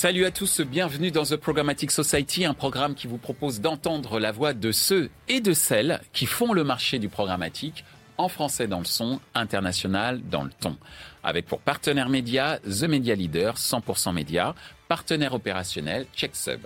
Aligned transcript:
Salut 0.00 0.26
à 0.26 0.30
tous, 0.30 0.60
bienvenue 0.60 1.10
dans 1.10 1.24
The 1.24 1.34
Programmatic 1.34 1.90
Society, 1.90 2.44
un 2.44 2.54
programme 2.54 2.94
qui 2.94 3.08
vous 3.08 3.18
propose 3.18 3.60
d'entendre 3.60 4.20
la 4.20 4.30
voix 4.30 4.52
de 4.52 4.70
ceux 4.70 5.10
et 5.26 5.40
de 5.40 5.52
celles 5.52 6.00
qui 6.12 6.24
font 6.24 6.52
le 6.52 6.62
marché 6.62 7.00
du 7.00 7.08
programmatique 7.08 7.84
en 8.16 8.28
français 8.28 8.68
dans 8.68 8.78
le 8.78 8.84
son, 8.84 9.18
international 9.34 10.20
dans 10.30 10.44
le 10.44 10.50
ton. 10.60 10.76
Avec 11.24 11.46
pour 11.46 11.58
partenaire 11.58 12.10
média 12.10 12.60
The 12.60 12.84
Media 12.84 13.16
Leader, 13.16 13.56
100% 13.56 14.14
média, 14.14 14.54
partenaire 14.86 15.34
opérationnel 15.34 16.06
CheckSub. 16.14 16.60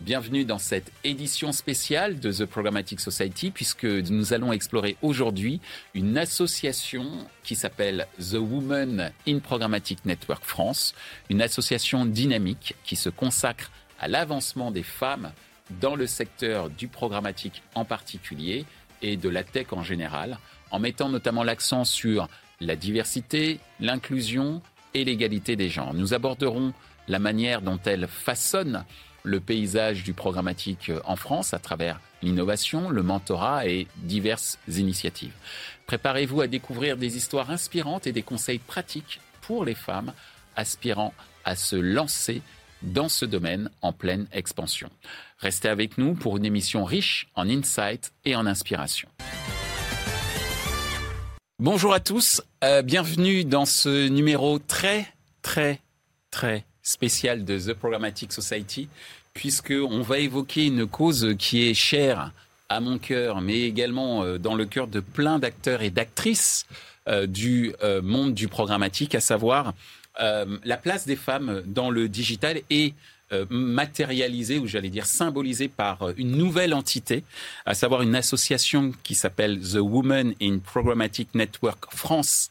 Bienvenue 0.00 0.46
dans 0.46 0.56
cette 0.56 0.90
édition 1.04 1.52
spéciale 1.52 2.20
de 2.20 2.32
The 2.32 2.46
Programmatic 2.46 3.00
Society 3.00 3.50
puisque 3.50 3.84
nous 3.84 4.32
allons 4.32 4.50
explorer 4.50 4.96
aujourd'hui 5.02 5.60
une 5.92 6.16
association 6.16 7.04
qui 7.42 7.54
s'appelle 7.54 8.06
The 8.18 8.36
Women 8.36 9.12
in 9.28 9.40
Programmatic 9.40 10.06
Network 10.06 10.42
France, 10.42 10.94
une 11.28 11.42
association 11.42 12.06
dynamique 12.06 12.76
qui 12.82 12.96
se 12.96 13.10
consacre 13.10 13.70
à 14.00 14.08
l'avancement 14.08 14.70
des 14.70 14.82
femmes 14.82 15.32
dans 15.82 15.96
le 15.96 16.06
secteur 16.06 16.70
du 16.70 16.88
programmatique 16.88 17.62
en 17.74 17.84
particulier 17.84 18.64
et 19.02 19.18
de 19.18 19.28
la 19.28 19.44
tech 19.44 19.66
en 19.72 19.82
général, 19.82 20.38
en 20.70 20.78
mettant 20.78 21.10
notamment 21.10 21.42
l'accent 21.42 21.84
sur 21.84 22.26
la 22.62 22.74
diversité, 22.74 23.60
l'inclusion 23.80 24.62
et 24.94 25.04
l'égalité 25.04 25.56
des 25.56 25.68
genres. 25.68 25.92
Nous 25.92 26.14
aborderons 26.14 26.72
la 27.10 27.18
manière 27.18 27.60
dont 27.60 27.80
elles 27.84 28.06
façonnent 28.06 28.84
le 29.24 29.40
paysage 29.40 30.04
du 30.04 30.14
programmatique 30.14 30.92
en 31.04 31.16
France 31.16 31.52
à 31.52 31.58
travers 31.58 32.00
l'innovation, 32.22 32.88
le 32.88 33.02
mentorat 33.02 33.66
et 33.66 33.88
diverses 33.96 34.58
initiatives. 34.68 35.34
Préparez-vous 35.86 36.40
à 36.40 36.46
découvrir 36.46 36.96
des 36.96 37.16
histoires 37.16 37.50
inspirantes 37.50 38.06
et 38.06 38.12
des 38.12 38.22
conseils 38.22 38.60
pratiques 38.60 39.20
pour 39.42 39.64
les 39.64 39.74
femmes 39.74 40.12
aspirant 40.54 41.12
à 41.44 41.56
se 41.56 41.76
lancer 41.76 42.42
dans 42.82 43.08
ce 43.08 43.24
domaine 43.24 43.70
en 43.82 43.92
pleine 43.92 44.26
expansion. 44.32 44.88
Restez 45.38 45.68
avec 45.68 45.98
nous 45.98 46.14
pour 46.14 46.36
une 46.36 46.44
émission 46.44 46.84
riche 46.84 47.28
en 47.34 47.48
insights 47.48 48.12
et 48.24 48.36
en 48.36 48.46
inspiration. 48.46 49.08
Bonjour 51.58 51.92
à 51.92 52.00
tous, 52.00 52.40
euh, 52.64 52.82
bienvenue 52.82 53.44
dans 53.44 53.66
ce 53.66 54.08
numéro 54.08 54.58
très 54.58 55.06
très 55.42 55.80
très 56.30 56.64
spécial 56.90 57.44
de 57.44 57.58
The 57.58 57.74
Programmatic 57.74 58.32
Society, 58.32 58.88
puisqu'on 59.34 60.02
va 60.02 60.18
évoquer 60.18 60.66
une 60.66 60.86
cause 60.86 61.34
qui 61.38 61.68
est 61.68 61.74
chère 61.74 62.32
à 62.68 62.80
mon 62.80 62.98
cœur, 62.98 63.40
mais 63.40 63.60
également 63.62 64.22
euh, 64.22 64.38
dans 64.38 64.54
le 64.54 64.64
cœur 64.64 64.86
de 64.86 65.00
plein 65.00 65.38
d'acteurs 65.38 65.82
et 65.82 65.90
d'actrices 65.90 66.66
euh, 67.08 67.26
du 67.26 67.74
euh, 67.82 68.00
monde 68.00 68.32
du 68.32 68.48
programmatique, 68.48 69.14
à 69.14 69.20
savoir 69.20 69.74
la 70.64 70.76
place 70.76 71.06
des 71.06 71.16
femmes 71.16 71.62
dans 71.64 71.88
le 71.88 72.06
digital 72.06 72.60
et 72.68 72.92
matérialisée, 73.48 74.58
ou 74.58 74.66
j'allais 74.66 74.90
dire 74.90 75.06
symbolisée 75.06 75.68
par 75.68 76.10
une 76.18 76.32
nouvelle 76.32 76.74
entité, 76.74 77.24
à 77.64 77.72
savoir 77.72 78.02
une 78.02 78.14
association 78.14 78.92
qui 79.02 79.14
s'appelle 79.14 79.60
The 79.60 79.76
Women 79.76 80.34
in 80.42 80.58
Programmatic 80.58 81.34
Network 81.34 81.86
France 81.94 82.50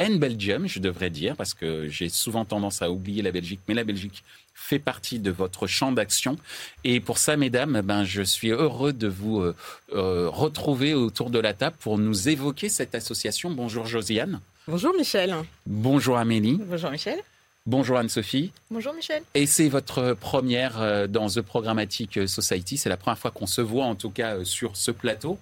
and 0.00 0.16
Belgium, 0.16 0.66
je 0.66 0.78
devrais 0.78 1.10
dire, 1.10 1.36
parce 1.36 1.54
que 1.54 1.88
j'ai 1.88 2.08
souvent 2.08 2.44
tendance 2.44 2.82
à 2.82 2.90
oublier 2.90 3.22
la 3.22 3.32
Belgique, 3.32 3.60
mais 3.68 3.74
la 3.74 3.84
Belgique 3.84 4.22
fait 4.54 4.78
partie 4.78 5.18
de 5.18 5.30
votre 5.30 5.66
champ 5.66 5.92
d'action. 5.92 6.36
Et 6.84 7.00
pour 7.00 7.18
ça, 7.18 7.36
mesdames, 7.36 7.80
ben, 7.82 8.04
je 8.04 8.22
suis 8.22 8.50
heureux 8.50 8.92
de 8.92 9.06
vous 9.06 9.40
euh, 9.40 9.54
euh, 9.92 10.28
retrouver 10.28 10.94
autour 10.94 11.30
de 11.30 11.38
la 11.38 11.52
table 11.52 11.76
pour 11.78 11.98
nous 11.98 12.28
évoquer 12.28 12.68
cette 12.68 12.94
association. 12.94 13.50
Bonjour 13.50 13.86
Josiane. 13.86 14.40
Bonjour 14.66 14.92
Michel. 14.96 15.34
Bonjour 15.66 16.16
Amélie. 16.16 16.58
Bonjour 16.64 16.90
Michel. 16.90 17.18
Bonjour 17.66 17.98
Anne-Sophie. 17.98 18.52
Bonjour 18.70 18.94
Michel. 18.94 19.22
Et 19.34 19.46
c'est 19.46 19.68
votre 19.68 20.14
première 20.14 20.80
euh, 20.80 21.06
dans 21.06 21.28
The 21.28 21.42
Programmatic 21.42 22.28
Society. 22.28 22.76
C'est 22.76 22.88
la 22.88 22.96
première 22.96 23.18
fois 23.18 23.30
qu'on 23.30 23.46
se 23.46 23.60
voit, 23.60 23.84
en 23.84 23.94
tout 23.94 24.10
cas, 24.10 24.44
sur 24.44 24.76
ce 24.76 24.90
plateau. 24.90 25.38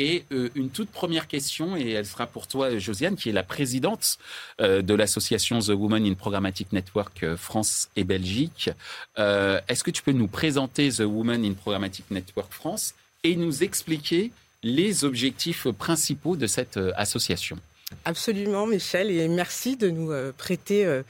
Et 0.00 0.24
euh, 0.32 0.48
une 0.54 0.70
toute 0.70 0.88
première 0.88 1.28
question, 1.28 1.76
et 1.76 1.90
elle 1.90 2.06
sera 2.06 2.26
pour 2.26 2.46
toi, 2.46 2.78
Josiane, 2.78 3.16
qui 3.16 3.28
est 3.28 3.32
la 3.32 3.42
présidente 3.42 4.16
euh, 4.58 4.80
de 4.80 4.94
l'association 4.94 5.58
The 5.58 5.68
Women 5.68 6.06
in 6.06 6.14
Programmatic 6.14 6.72
Network 6.72 7.22
euh, 7.22 7.36
France 7.36 7.90
et 7.96 8.04
Belgique. 8.04 8.70
Est-ce 9.18 9.84
que 9.84 9.90
tu 9.90 10.02
peux 10.02 10.12
nous 10.12 10.26
présenter 10.26 10.88
The 10.88 11.00
Women 11.00 11.44
in 11.44 11.52
Programmatic 11.52 12.10
Network 12.10 12.50
France 12.50 12.94
et 13.24 13.36
nous 13.36 13.62
expliquer 13.62 14.32
les 14.62 15.04
objectifs 15.04 15.68
principaux 15.68 16.34
de 16.34 16.46
cette 16.46 16.78
association? 16.96 17.58
Absolument, 18.06 18.66
Michel, 18.66 19.10
et 19.10 19.28
merci 19.28 19.76
de 19.76 19.90
nous 19.90 20.10
prêter 20.38 21.02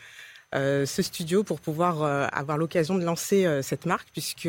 ce 0.52 1.02
studio 1.02 1.44
pour 1.44 1.60
pouvoir 1.60 2.02
euh, 2.02 2.26
avoir 2.32 2.58
l'occasion 2.58 2.96
de 2.96 3.04
lancer 3.04 3.46
euh, 3.46 3.62
cette 3.62 3.86
marque, 3.86 4.08
puisque 4.12 4.48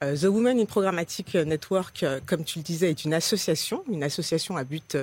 The 0.00 0.24
Women 0.24 0.60
in 0.60 0.64
Programmatic 0.64 1.34
Network, 1.34 2.04
comme 2.26 2.44
tu 2.44 2.58
le 2.58 2.64
disais, 2.64 2.90
est 2.90 3.04
une 3.04 3.14
association, 3.14 3.84
une 3.90 4.02
association 4.02 4.56
à 4.56 4.64
but 4.64 4.96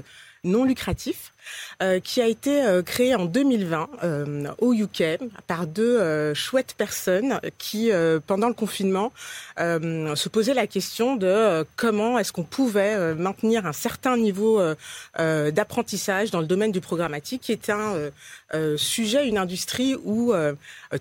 non 0.43 0.65
lucratif, 0.65 1.33
euh, 1.81 1.99
qui 1.99 2.21
a 2.21 2.27
été 2.27 2.63
euh, 2.63 2.81
créé 2.81 3.15
en 3.15 3.25
2020 3.25 3.89
euh, 4.03 4.47
au 4.59 4.73
UK 4.73 5.19
par 5.47 5.67
deux 5.67 6.33
chouettes 6.33 6.75
personnes 6.77 7.39
qui, 7.57 7.91
pendant 8.27 8.47
le 8.47 8.53
confinement, 8.53 9.11
se 9.57 10.29
posaient 10.29 10.53
la 10.53 10.67
question 10.67 11.15
de 11.15 11.65
comment 11.75 12.19
est-ce 12.19 12.31
qu'on 12.31 12.43
pouvait 12.43 13.15
maintenir 13.15 13.65
un 13.65 13.73
certain 13.73 14.17
niveau 14.17 14.61
d'apprentissage 15.17 16.31
dans 16.31 16.39
le 16.39 16.47
domaine 16.47 16.71
du 16.71 16.81
programmatique, 16.81 17.41
qui 17.41 17.51
est 17.51 17.69
un 17.69 18.11
sujet, 18.77 19.27
une 19.27 19.37
industrie 19.37 19.95
où 20.03 20.33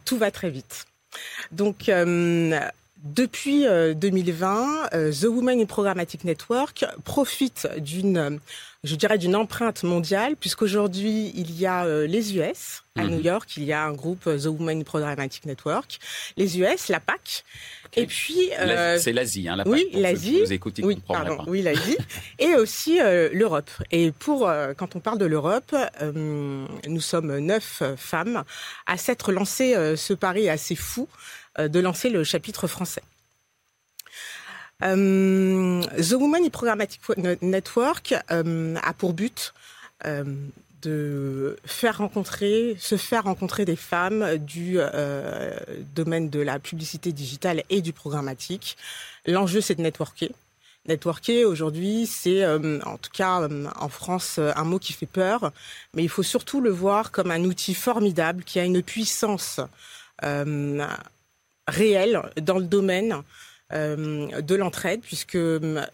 tout 0.05 0.19
va 0.19 0.31
très 0.31 0.51
vite. 0.51 0.87
Donc, 1.51 1.91
depuis 3.05 3.65
2020, 3.65 4.89
The 4.91 5.25
Women 5.25 5.61
in 5.61 5.67
Programmatic 5.67 6.25
Network 6.25 6.85
profite 7.05 7.69
d'une 7.79 8.41
je 8.85 8.97
dirais, 8.97 9.17
d'une 9.17 9.37
empreinte 9.37 9.85
mondiale, 9.85 10.35
puisqu'aujourd'hui, 10.35 11.33
il 11.37 11.57
y 11.57 11.67
a 11.67 11.85
euh, 11.85 12.09
les 12.09 12.37
US, 12.37 12.83
à 12.97 13.05
New 13.05 13.19
mhm. 13.19 13.25
York, 13.25 13.57
il 13.57 13.63
y 13.63 13.73
a 13.73 13.85
un 13.85 13.93
groupe, 13.93 14.27
euh, 14.27 14.37
The 14.37 14.47
Women 14.47 14.83
Programmatic 14.83 15.47
Network, 15.47 16.01
les 16.37 16.59
US, 16.59 16.89
la 16.89 16.99
PAC, 16.99 17.45
et 17.95 18.07
puis... 18.07 18.51
Euh, 18.59 18.99
c'est 18.99 19.13
l'Asie, 19.13 19.49
hein, 19.49 19.55
la 19.55 19.63
PAC, 19.63 19.73
Oui, 19.73 19.87
l'Asie. 19.93 20.41
Vous 20.41 20.53
écoutez, 20.53 20.85
oui, 20.85 21.01
pardon, 21.07 21.45
oui, 21.47 21.63
l'Asie. 21.63 21.97
et 22.41 22.57
aussi 22.57 22.99
l'Europe. 23.33 23.71
Et 23.93 24.11
pour, 24.11 24.51
quand 24.77 24.97
on 24.97 25.01
parle 25.01 25.19
de 25.19 25.27
l'Europe, 25.27 25.77
nous 26.03 27.01
sommes 27.01 27.39
neuf 27.39 27.83
femmes 27.97 28.43
à 28.87 28.97
s'être 28.97 29.31
lancé 29.31 29.77
ce 29.97 30.15
pari 30.15 30.49
assez 30.49 30.75
fou 30.75 31.07
de 31.59 31.81
lancer 31.81 32.09
le 32.11 32.25
chapitre 32.25 32.67
français. 32.67 33.03
Euh, 34.83 35.83
The 35.83 36.13
Woman 36.13 36.45
in 36.45 36.49
Programmatic 36.49 37.01
Network 37.41 38.15
euh, 38.31 38.75
a 38.83 38.93
pour 38.93 39.13
but 39.13 39.55
euh, 40.05 40.25
de 40.83 41.57
faire 41.65 41.99
rencontrer, 41.99 42.77
se 42.79 42.97
faire 42.97 43.25
rencontrer 43.25 43.65
des 43.65 43.77
femmes 43.77 44.39
du 44.39 44.79
domaine 45.95 46.29
de 46.29 46.41
la 46.41 46.59
publicité 46.59 47.13
digitale 47.13 47.63
et 47.71 47.81
du 47.83 47.93
programmatique. 47.93 48.77
L'enjeu, 49.27 49.61
c'est 49.61 49.77
de 49.77 49.83
networker. 49.83 50.33
Networker, 50.89 51.45
aujourd'hui, 51.45 52.07
c'est, 52.07 52.45
en 52.45 52.97
tout 52.97 53.13
cas 53.13 53.49
en 53.77 53.89
France, 53.89 54.41
un 54.41 54.65
mot 54.65 54.81
qui 54.81 54.93
fait 54.93 55.07
peur, 55.07 55.53
mais 55.95 56.03
il 56.03 56.09
faut 56.09 56.25
surtout 56.25 56.61
le 56.61 56.71
voir 56.71 57.13
comme 57.13 57.31
un 57.31 57.45
outil 57.45 57.75
formidable 57.75 58.43
qui 58.43 58.59
a 58.59 58.65
une 58.65 58.83
puissance 58.83 59.61
réelle 61.69 62.23
dans 62.43 62.59
le 62.59 62.65
domaine 62.65 63.23
de 63.73 64.55
l'entraide, 64.55 65.01
puisque 65.01 65.37
euh, 65.37 65.85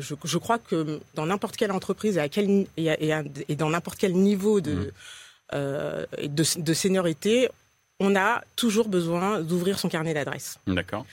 je, 0.00 0.38
crois 0.38 0.58
que 0.58 1.00
dans 1.14 1.26
n'importe 1.26 1.56
quelle 1.56 1.72
entreprise 1.72 2.16
et, 2.16 2.20
à 2.20 2.28
quel, 2.28 2.66
et, 2.76 3.56
dans 3.56 3.70
n'importe 3.70 3.98
quel 3.98 4.14
niveau 4.14 4.60
de, 4.60 4.72
mmh. 4.72 4.90
euh, 5.54 6.06
de, 6.22 6.60
de, 6.60 6.74
seniorité, 6.74 7.50
on 8.00 8.16
a 8.16 8.42
toujours 8.56 8.88
besoin 8.88 9.40
d'ouvrir 9.40 9.78
son 9.78 9.88
carnet 9.88 10.14
d'adresses. 10.14 10.58
D'accord. 10.66 11.04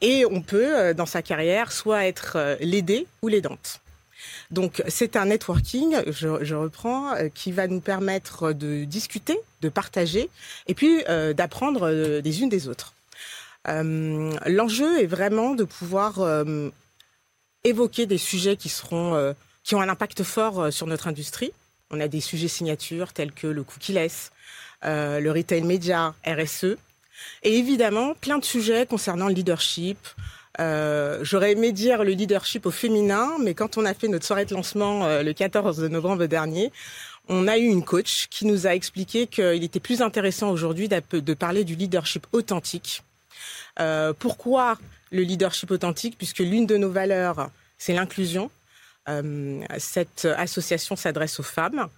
et 0.00 0.24
on 0.30 0.42
peut, 0.42 0.94
dans 0.94 1.06
sa 1.06 1.22
carrière, 1.22 1.72
soit 1.72 2.06
être 2.06 2.58
l'aidé 2.60 3.06
ou 3.22 3.28
l'aidante. 3.28 3.80
Donc 4.50 4.82
c'est 4.86 5.16
un 5.16 5.26
networking, 5.26 5.96
je, 6.08 6.44
je, 6.44 6.54
reprends, 6.54 7.14
qui 7.34 7.52
va 7.52 7.66
nous 7.66 7.80
permettre 7.80 8.52
de 8.52 8.84
discuter, 8.84 9.40
de 9.62 9.70
partager, 9.70 10.28
et 10.68 10.74
puis 10.74 11.02
d'apprendre 11.34 12.20
des 12.20 12.42
unes 12.42 12.50
des 12.50 12.68
autres. 12.68 12.92
Euh, 13.68 14.32
l'enjeu 14.46 15.02
est 15.02 15.06
vraiment 15.06 15.54
de 15.54 15.64
pouvoir 15.64 16.20
euh, 16.20 16.70
évoquer 17.64 18.06
des 18.06 18.18
sujets 18.18 18.56
qui 18.56 18.68
seront 18.68 19.14
euh, 19.14 19.32
qui 19.64 19.74
ont 19.74 19.80
un 19.80 19.88
impact 19.88 20.22
fort 20.22 20.72
sur 20.72 20.86
notre 20.86 21.08
industrie. 21.08 21.52
On 21.90 22.00
a 22.00 22.08
des 22.08 22.20
sujets 22.20 22.48
signatures 22.48 23.12
tels 23.12 23.32
que 23.32 23.46
le 23.46 23.62
cookie-less, 23.62 24.30
le 24.82 25.28
retail 25.28 25.62
média, 25.62 26.14
RSE, 26.24 26.76
et 27.42 27.58
évidemment 27.58 28.14
plein 28.14 28.38
de 28.38 28.44
sujets 28.44 28.86
concernant 28.86 29.26
le 29.28 29.34
leadership, 29.34 29.98
euh, 30.60 31.20
J'aurais 31.22 31.52
aimé 31.52 31.72
dire 31.72 32.04
le 32.04 32.12
leadership 32.12 32.64
au 32.66 32.70
féminin, 32.70 33.36
mais 33.40 33.54
quand 33.54 33.76
on 33.76 33.84
a 33.84 33.92
fait 33.92 34.08
notre 34.08 34.24
soirée 34.24 34.46
de 34.46 34.54
lancement 34.54 35.06
le 35.22 35.32
14 35.32 35.82
novembre 35.84 36.26
dernier, 36.26 36.72
on 37.28 37.46
a 37.46 37.58
eu 37.58 37.66
une 37.66 37.84
coach 37.84 38.28
qui 38.30 38.46
nous 38.46 38.66
a 38.66 38.74
expliqué 38.74 39.26
qu'il 39.26 39.62
était 39.62 39.80
plus 39.80 40.00
intéressant 40.00 40.50
aujourd'hui 40.50 40.88
de 40.88 41.34
parler 41.34 41.64
du 41.64 41.74
leadership 41.74 42.26
authentique. 42.32 43.02
Euh, 43.78 44.12
pourquoi 44.18 44.78
le 45.10 45.22
leadership 45.22 45.70
authentique 45.70 46.16
Puisque 46.16 46.38
l'une 46.38 46.66
de 46.66 46.76
nos 46.76 46.90
valeurs, 46.90 47.50
c'est 47.78 47.94
l'inclusion. 47.94 48.50
Euh, 49.08 49.62
cette 49.78 50.26
association 50.36 50.96
s'adresse 50.96 51.40
aux 51.40 51.44
femmes, 51.44 51.88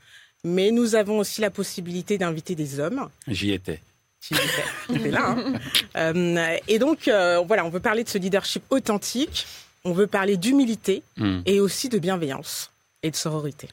mais 0.44 0.70
nous 0.70 0.94
avons 0.94 1.18
aussi 1.18 1.40
la 1.40 1.50
possibilité 1.50 2.18
d'inviter 2.18 2.54
des 2.54 2.80
hommes. 2.80 3.08
J'y 3.26 3.52
étais. 3.52 3.80
J'étais 4.20 5.10
là. 5.10 5.30
Hein. 5.36 5.54
Euh, 5.96 6.56
et 6.68 6.78
donc, 6.78 7.10
voilà, 7.46 7.64
on 7.64 7.70
veut 7.70 7.80
parler 7.80 8.04
de 8.04 8.08
ce 8.08 8.18
leadership 8.18 8.62
authentique, 8.70 9.46
on 9.84 9.92
veut 9.92 10.06
parler 10.06 10.36
d'humilité 10.36 11.02
hmm. 11.16 11.40
et 11.44 11.60
aussi 11.60 11.88
de 11.88 11.98
bienveillance 11.98 12.70
et 13.02 13.10
de 13.10 13.16
sororité. 13.16 13.68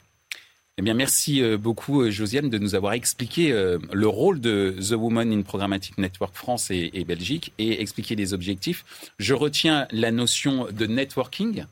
Eh 0.80 0.82
bien, 0.82 0.94
merci 0.94 1.42
euh, 1.42 1.58
beaucoup, 1.58 2.04
euh, 2.04 2.10
Josiane, 2.10 2.50
de 2.50 2.58
nous 2.58 2.74
avoir 2.74 2.94
expliqué 2.94 3.52
euh, 3.52 3.80
le 3.92 4.08
rôle 4.08 4.40
de 4.40 4.78
The 4.80 4.94
Woman 4.94 5.30
in 5.30 5.42
Programmatic 5.42 5.98
Network 5.98 6.34
France 6.34 6.72
et, 6.72 7.04
Belgique 7.04 7.52
et 7.58 7.82
expliqué 7.82 8.16
les 8.16 8.34
objectifs. 8.34 8.86
Je 9.20 9.34
retiens 9.34 9.90
la 9.92 10.12
notion 10.12 10.68
de 10.72 10.86
networking, 10.86 11.66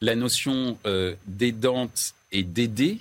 la 0.00 0.16
notion 0.16 0.78
d'aidante 1.26 2.14
et 2.32 2.42
d'aider. 2.42 3.00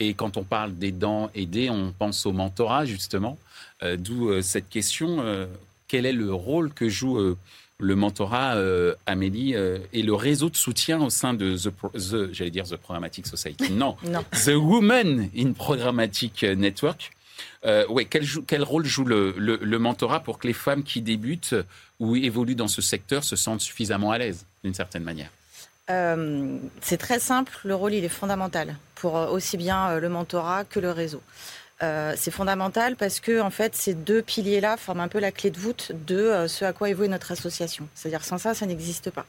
Et 0.00 0.12
quand 0.12 0.36
on 0.36 0.44
parle 0.44 0.74
d'aidant, 0.74 1.30
aider, 1.34 1.70
on 1.70 1.94
pense 1.98 2.26
au 2.26 2.32
mentorat, 2.32 2.84
justement. 2.84 3.38
D'où 3.96 4.42
cette 4.42 4.68
question 4.68 5.48
quel 5.88 6.04
est 6.04 6.12
le 6.12 6.34
rôle 6.34 6.74
que 6.74 6.90
joue 6.90 7.36
le 7.80 7.94
mentorat, 7.94 8.56
euh, 8.56 8.94
Amélie, 9.06 9.54
euh, 9.54 9.78
et 9.92 10.02
le 10.02 10.14
réseau 10.14 10.50
de 10.50 10.56
soutien 10.56 11.00
au 11.00 11.10
sein 11.10 11.32
de 11.32 11.56
The, 11.56 12.32
j'allais 12.32 12.50
dire 12.50 12.64
The 12.64 12.76
Programmatic 12.76 13.26
Society. 13.26 13.72
Non, 13.78 13.96
The 14.32 14.54
Women 14.56 15.30
in 15.36 15.52
Programmatic 15.52 16.42
Network. 16.42 17.12
Euh, 17.64 17.86
ouais, 17.86 18.04
quel, 18.04 18.24
quel, 18.46 18.64
rôle 18.64 18.84
joue 18.84 19.04
le, 19.04 19.32
le, 19.36 19.78
mentorat 19.78 20.20
pour 20.20 20.38
que 20.38 20.48
les 20.48 20.52
femmes 20.52 20.82
qui 20.82 21.00
débutent 21.00 21.54
ou 22.00 22.16
évoluent 22.16 22.56
dans 22.56 22.66
ce 22.66 22.82
secteur 22.82 23.22
se 23.22 23.36
sentent 23.36 23.60
suffisamment 23.60 24.10
à 24.10 24.18
l'aise, 24.18 24.44
d'une 24.64 24.74
certaine 24.74 25.04
manière? 25.04 25.30
C'est 26.82 26.98
très 26.98 27.18
simple, 27.18 27.56
le 27.64 27.74
rôle 27.74 27.94
il 27.94 28.04
est 28.04 28.10
fondamental 28.10 28.76
pour 28.94 29.14
aussi 29.14 29.56
bien 29.56 29.98
le 29.98 30.08
mentorat 30.08 30.64
que 30.64 30.80
le 30.80 30.90
réseau. 30.90 31.22
Euh, 31.82 32.14
c'est 32.16 32.32
fondamental 32.32 32.96
parce 32.96 33.20
que 33.20 33.40
en 33.40 33.50
fait, 33.50 33.76
ces 33.76 33.94
deux 33.94 34.20
piliers-là 34.20 34.76
forment 34.76 35.00
un 35.00 35.08
peu 35.08 35.20
la 35.20 35.30
clé 35.30 35.50
de 35.50 35.58
voûte 35.58 35.92
de 36.06 36.16
euh, 36.16 36.48
ce 36.48 36.64
à 36.64 36.72
quoi 36.72 36.90
évolue 36.90 37.08
notre 37.08 37.30
association. 37.30 37.88
C'est-à-dire 37.94 38.24
sans 38.24 38.38
ça, 38.38 38.54
ça 38.54 38.66
n'existe 38.66 39.10
pas. 39.10 39.26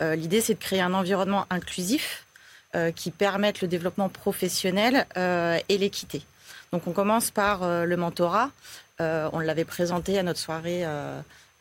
Euh, 0.00 0.16
l'idée, 0.16 0.40
c'est 0.40 0.54
de 0.54 0.58
créer 0.58 0.80
un 0.80 0.94
environnement 0.94 1.46
inclusif 1.50 2.26
qui 2.96 3.12
permette 3.12 3.60
le 3.60 3.68
développement 3.68 4.08
professionnel 4.08 5.06
et 5.14 5.78
l'équité. 5.78 6.24
Donc, 6.72 6.88
on 6.88 6.90
commence 6.90 7.30
par 7.30 7.60
le 7.86 7.96
mentorat. 7.96 8.50
on 8.98 9.38
l'avait 9.38 9.64
présenté 9.64 10.18
à 10.18 10.24
notre 10.24 10.40
soirée 10.40 10.84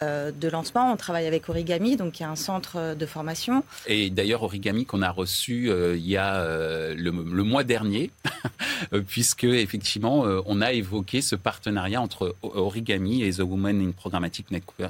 de 0.01 0.50
lancement. 0.50 0.92
On 0.92 0.98
travaille 0.98 1.28
avec 1.28 1.48
Origami, 1.48 1.95
donc 1.95 2.13
qui 2.13 2.24
est 2.24 2.25
un 2.25 2.36
centre 2.36 2.95
de 2.95 3.06
formation. 3.06 3.63
Et 3.88 4.10
d'ailleurs, 4.10 4.44
Origami 4.44 4.86
qu'on 4.86 5.01
a 5.01 5.10
reçu 5.10 5.69
euh, 5.69 5.95
il 5.95 6.07
y 6.07 6.18
a 6.18 6.36
euh, 6.36 6.94
le, 6.98 7.12
mois 7.12 7.63
dernier, 7.63 8.12
puisque 9.07 9.45
effectivement, 9.45 10.25
on 10.45 10.62
a 10.62 10.74
évoqué 10.74 11.22
ce 11.22 11.36
partenariat 11.36 12.01
entre 12.01 12.36
Origami 12.42 13.24
et 13.24 13.31
The 13.31 13.40
Women 13.40 13.81
in 13.81 13.92
Programmatic 13.92 14.48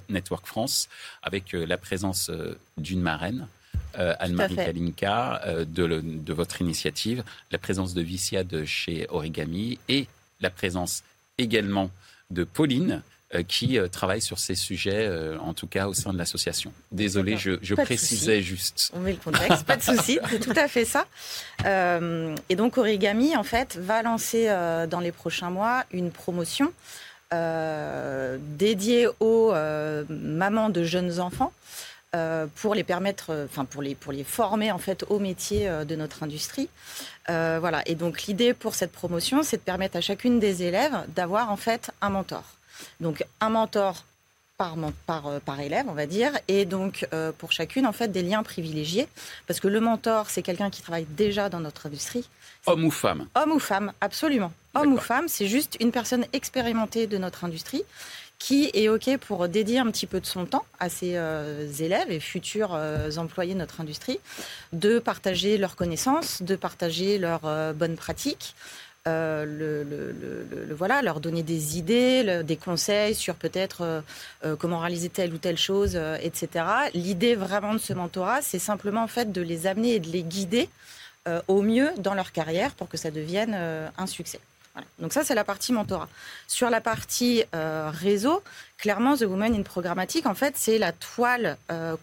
Network 0.09 0.45
France, 0.45 0.89
avec 1.21 1.53
la 1.53 1.77
présence 1.77 2.31
d'une 2.77 3.01
marraine. 3.01 3.47
Anne-Marie 3.95 4.55
Kalinka 4.55 5.41
de, 5.67 6.01
de, 6.03 6.33
votre 6.33 6.61
initiative, 6.61 7.23
la 7.51 7.59
présence 7.59 7.94
de 7.94 8.01
Vicia 8.01 8.44
de 8.44 8.65
chez 8.65 9.05
Origami 9.09 9.77
et 9.88 10.07
la 10.41 10.50
présence 10.50 11.03
également 11.38 11.91
de 12.31 12.44
Pauline 12.44 12.91
euh, 12.91 13.12
qui 13.41 13.80
euh, 13.80 13.88
travaille 13.88 14.21
sur 14.21 14.38
ces 14.38 14.53
sujets, 14.53 15.07
euh, 15.07 15.38
en 15.39 15.53
tout 15.53 15.65
cas 15.68 15.88
au 15.88 15.94
sein 15.94 16.13
de 16.13 16.18
l'association. 16.18 16.71
Désolé, 16.91 17.38
je, 17.38 17.74
précisais 17.74 18.41
juste. 18.41 18.91
On 18.94 19.00
met 19.00 19.13
le 19.13 19.18
contexte, 19.18 19.63
pas 19.65 19.77
de 19.77 19.81
souci, 19.81 20.19
c'est 20.30 20.39
tout 20.39 20.53
à 20.56 20.68
fait 20.68 20.85
ça. 20.85 21.06
et 21.65 22.56
donc 22.56 22.77
Origami, 22.77 23.35
en 23.35 23.44
fait, 23.44 23.77
va 23.77 24.03
lancer 24.03 24.47
dans 24.89 25.00
les 25.00 25.12
prochains 25.12 25.50
mois 25.50 25.85
une 25.91 26.12
promotion 26.12 26.71
dédiée 27.31 29.07
aux 29.19 29.53
mamans 30.09 30.69
de 30.69 30.83
jeunes 30.83 31.19
enfants. 31.19 31.51
pour 32.56 32.75
les 32.75 32.83
permettre, 32.83 33.47
enfin 33.50 33.65
pour 33.65 33.81
les 33.81 33.95
pour 33.95 34.12
les 34.12 34.24
former 34.24 34.71
en 34.71 34.77
fait 34.77 35.03
au 35.09 35.18
métier 35.18 35.68
de 35.88 35.95
notre 35.95 36.21
industrie, 36.21 36.69
voilà. 37.27 37.81
Et 37.88 37.95
donc 37.95 38.24
l'idée 38.24 38.53
pour 38.53 38.75
cette 38.75 38.91
promotion, 38.91 39.41
c'est 39.41 39.57
de 39.57 39.63
permettre 39.63 39.97
à 39.97 40.01
chacune 40.01 40.39
des 40.39 40.62
élèves 40.63 40.97
d'avoir 41.15 41.50
en 41.51 41.57
fait 41.57 41.91
un 42.01 42.09
mentor. 42.09 42.44
Donc 43.00 43.25
un 43.41 43.50
mentor 43.50 44.03
par, 44.57 44.75
par, 45.06 45.27
euh, 45.27 45.39
par, 45.39 45.59
élève, 45.59 45.85
on 45.89 45.94
va 45.94 46.06
dire, 46.06 46.31
et 46.47 46.65
donc 46.65 47.07
euh, 47.13 47.31
pour 47.38 47.51
chacune, 47.51 47.88
en 47.88 47.91
fait, 47.91 48.09
des 48.09 48.21
liens 48.21 48.44
privilégiés. 48.44 49.07
Parce 49.47 49.59
que 49.59 49.68
le 49.68 49.80
mentor, 49.80 50.30
c'est 50.30 50.41
quelqu'un 50.41 50.69
qui 50.69 50.81
travaille 50.81 51.07
déjà 51.09 51.50
dans 51.50 51.59
notre 51.59 51.88
industrie. 51.88 52.27
Homme 52.65 52.85
ou 52.85 52.91
femme 52.91 53.27
Homme 53.35 53.51
ou 53.51 53.59
femme, 53.59 53.91
absolument. 54.00 54.53
Homme 54.74 54.94
ou 54.94 54.97
femme, 54.97 55.27
c'est 55.27 55.47
juste 55.47 55.77
une 55.80 55.91
personne 55.91 56.25
expérimentée 56.33 57.07
de 57.07 57.18
notre 57.18 57.44
industrie 57.44 57.83
qui 58.39 58.71
est 58.74 58.89
OK 58.89 59.18
pour 59.18 59.47
dédier 59.47 59.79
un 59.79 59.89
petit 59.89 60.06
peu 60.06 60.19
de 60.19 60.25
son 60.25 60.45
temps 60.45 60.65
à 60.79 60.89
ses 60.89 61.15
euh, 61.15 61.71
élèves 61.79 62.12
et 62.12 62.19
futurs 62.19 62.77
employés 63.18 63.53
de 63.53 63.59
notre 63.59 63.79
industrie, 63.79 64.19
de 64.74 65.00
partager 65.00 65.57
leurs 65.57 65.75
connaissances, 65.75 66.41
de 66.41 66.56
partager 66.56 67.18
leurs 67.18 67.74
bonnes 67.74 67.95
pratiques, 67.95 68.56
euh, 69.05 69.44
le, 69.45 70.73
voilà, 70.73 71.01
leur 71.01 71.19
donner 71.19 71.44
des 71.44 71.77
idées, 71.77 72.41
des 72.44 72.55
conseils 72.55 73.13
sur 73.13 73.35
peut-être 73.35 73.81
euh, 73.81 74.01
euh, 74.45 74.55
comment 74.55 74.79
réaliser 74.79 75.09
telle 75.09 75.33
ou 75.33 75.38
telle 75.38 75.57
chose, 75.57 76.00
etc. 76.21 76.65
L'idée 76.94 77.35
vraiment 77.35 77.73
de 77.73 77.79
ce 77.79 77.91
mentorat, 77.91 78.41
c'est 78.41 78.59
simplement 78.59 79.03
en 79.03 79.07
fait 79.07 79.33
de 79.33 79.41
les 79.41 79.67
amener 79.67 79.95
et 79.95 80.00
de 80.00 80.09
les 80.09 80.23
guider 80.23 80.69
au 81.47 81.61
mieux 81.61 81.89
dans 82.00 82.15
leur 82.15 82.33
carrière 82.33 82.71
pour 82.71 82.89
que 82.89 82.97
ça 82.97 83.09
devienne 83.09 83.53
un 83.97 84.07
succès. 84.07 84.41
Donc 85.00 85.13
ça, 85.13 85.23
c'est 85.23 85.35
la 85.35 85.45
partie 85.45 85.71
mentorat. 85.71 86.09
Sur 86.50 86.69
la 86.69 86.81
partie 86.81 87.45
réseau, 87.53 88.44
clairement, 88.77 89.15
The 89.15 89.21
Woman 89.21 89.55
in 89.55 89.63
Programmatique, 89.63 90.25
en 90.25 90.33
fait, 90.33 90.55
c'est 90.57 90.77
la 90.77 90.91
toile 90.91 91.57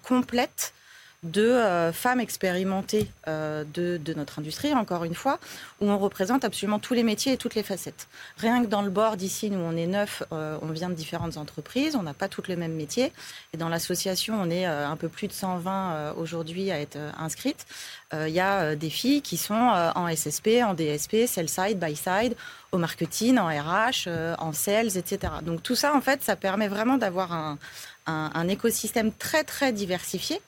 complète 0.04 0.72
de 1.22 1.42
euh, 1.42 1.92
femmes 1.92 2.20
expérimentées 2.20 3.10
euh, 3.28 3.64
de, 3.74 4.00
notre 4.14 4.38
industrie, 4.38 4.72
encore 4.72 5.04
une 5.04 5.14
fois, 5.14 5.38
où 5.80 5.90
on 5.90 5.98
représente 5.98 6.44
absolument 6.44 6.78
tous 6.78 6.94
les 6.94 7.02
métiers 7.02 7.34
et 7.34 7.36
toutes 7.36 7.54
les 7.54 7.62
facettes. 7.62 8.08
Rien 8.38 8.62
que 8.64 8.68
dans 8.68 8.80
le 8.80 8.90
board 8.90 9.20
ici, 9.20 9.50
nous 9.50 9.58
on 9.58 9.76
est 9.76 9.86
neuf, 9.86 10.22
euh, 10.32 10.56
on 10.62 10.68
vient 10.68 10.88
de 10.88 10.94
différentes 10.94 11.36
entreprises, 11.36 11.94
on 11.94 12.02
n'a 12.02 12.14
pas 12.14 12.28
toutes 12.28 12.48
les 12.48 12.56
mêmes 12.56 12.74
métiers. 12.74 13.12
Et 13.52 13.58
dans 13.58 13.68
l'association, 13.68 14.40
on 14.40 14.50
est 14.50 14.64
un 14.64 14.96
peu 14.96 15.08
plus 15.08 15.28
de 15.28 15.32
120 15.32 16.12
aujourd'hui 16.16 16.70
à 16.70 16.80
être 16.80 16.98
inscrites. 17.18 17.66
Il 18.12 18.28
y 18.28 18.40
a 18.40 18.74
des 18.74 18.90
filles 18.90 19.22
qui 19.22 19.36
sont 19.36 19.54
en 19.54 20.08
SSP, 20.08 20.62
en 20.64 20.74
DSP, 20.74 21.26
sell-side, 21.26 21.78
buy-side, 21.78 22.34
au 22.72 22.78
marketing, 22.78 23.38
en 23.38 23.46
RH, 23.46 24.08
en 24.38 24.52
sales, 24.52 24.96
etc. 24.96 25.32
Donc 25.42 25.62
tout 25.62 25.76
ça, 25.76 25.94
en 25.94 26.00
fait, 26.00 26.22
ça 26.22 26.36
permet 26.36 26.68
vraiment 26.68 26.96
d'avoir 26.96 27.32
un, 27.32 27.58
un 28.06 28.48
écosystème 28.48 29.12
très, 29.12 29.44
très 29.44 29.72
diversifié. 29.72 30.40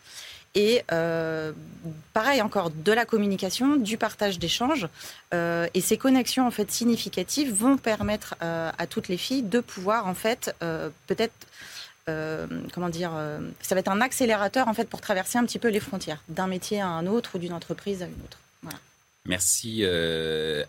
Et 0.54 0.82
euh, 0.92 1.52
pareil 2.12 2.42
encore, 2.42 2.70
de 2.70 2.92
la 2.92 3.06
communication, 3.06 3.76
du 3.76 3.96
partage 3.96 4.38
d'échanges. 4.38 4.86
Euh, 5.32 5.66
et 5.72 5.80
ces 5.80 5.96
connexions 5.96 6.46
en 6.46 6.50
fait 6.50 6.70
significatives 6.70 7.52
vont 7.52 7.78
permettre 7.78 8.34
euh, 8.42 8.70
à 8.76 8.86
toutes 8.86 9.08
les 9.08 9.16
filles 9.16 9.42
de 9.42 9.60
pouvoir 9.60 10.06
en 10.06 10.14
fait 10.14 10.54
peut-être 11.06 11.34
comment 12.72 12.88
dire, 12.88 13.12
ça 13.60 13.76
va 13.76 13.78
être 13.78 13.88
un 13.88 14.00
accélérateur 14.00 14.66
en 14.66 14.74
fait 14.74 14.88
pour 14.88 15.00
traverser 15.00 15.38
un 15.38 15.44
petit 15.44 15.60
peu 15.60 15.68
les 15.68 15.78
frontières 15.78 16.20
d'un 16.28 16.48
métier 16.48 16.80
à 16.80 16.88
un 16.88 17.06
autre 17.06 17.36
ou 17.36 17.38
d'une 17.38 17.52
entreprise 17.52 18.02
à 18.02 18.06
une 18.06 18.20
autre. 18.24 18.38
Merci 19.24 19.84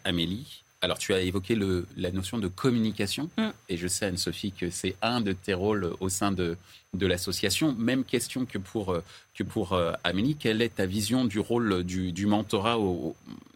Amélie. 0.05 0.63
Alors, 0.83 0.97
tu 0.97 1.13
as 1.13 1.21
évoqué 1.21 1.55
le, 1.55 1.87
la 1.95 2.11
notion 2.11 2.37
de 2.39 2.49
communication, 2.49 3.29
mm. 3.37 3.49
et 3.69 3.77
je 3.77 3.87
sais, 3.87 4.05
Anne-Sophie, 4.05 4.51
que 4.51 4.69
c'est 4.69 4.97
un 5.01 5.21
de 5.21 5.31
tes 5.31 5.53
rôles 5.53 5.93
au 6.01 6.09
sein 6.09 6.33
de, 6.33 6.57
de 6.93 7.07
l'association. 7.07 7.73
Même 7.73 8.03
question 8.03 8.45
que 8.45 8.57
pour, 8.57 8.91
euh, 8.91 9.01
que 9.33 9.43
pour 9.43 9.71
euh, 9.71 9.93
Amélie. 10.03 10.35
Quelle 10.35 10.61
est 10.61 10.75
ta 10.75 10.85
vision 10.85 11.23
du 11.23 11.39
rôle 11.39 11.85
du, 11.85 12.11
du 12.11 12.25
mentorat 12.25 12.77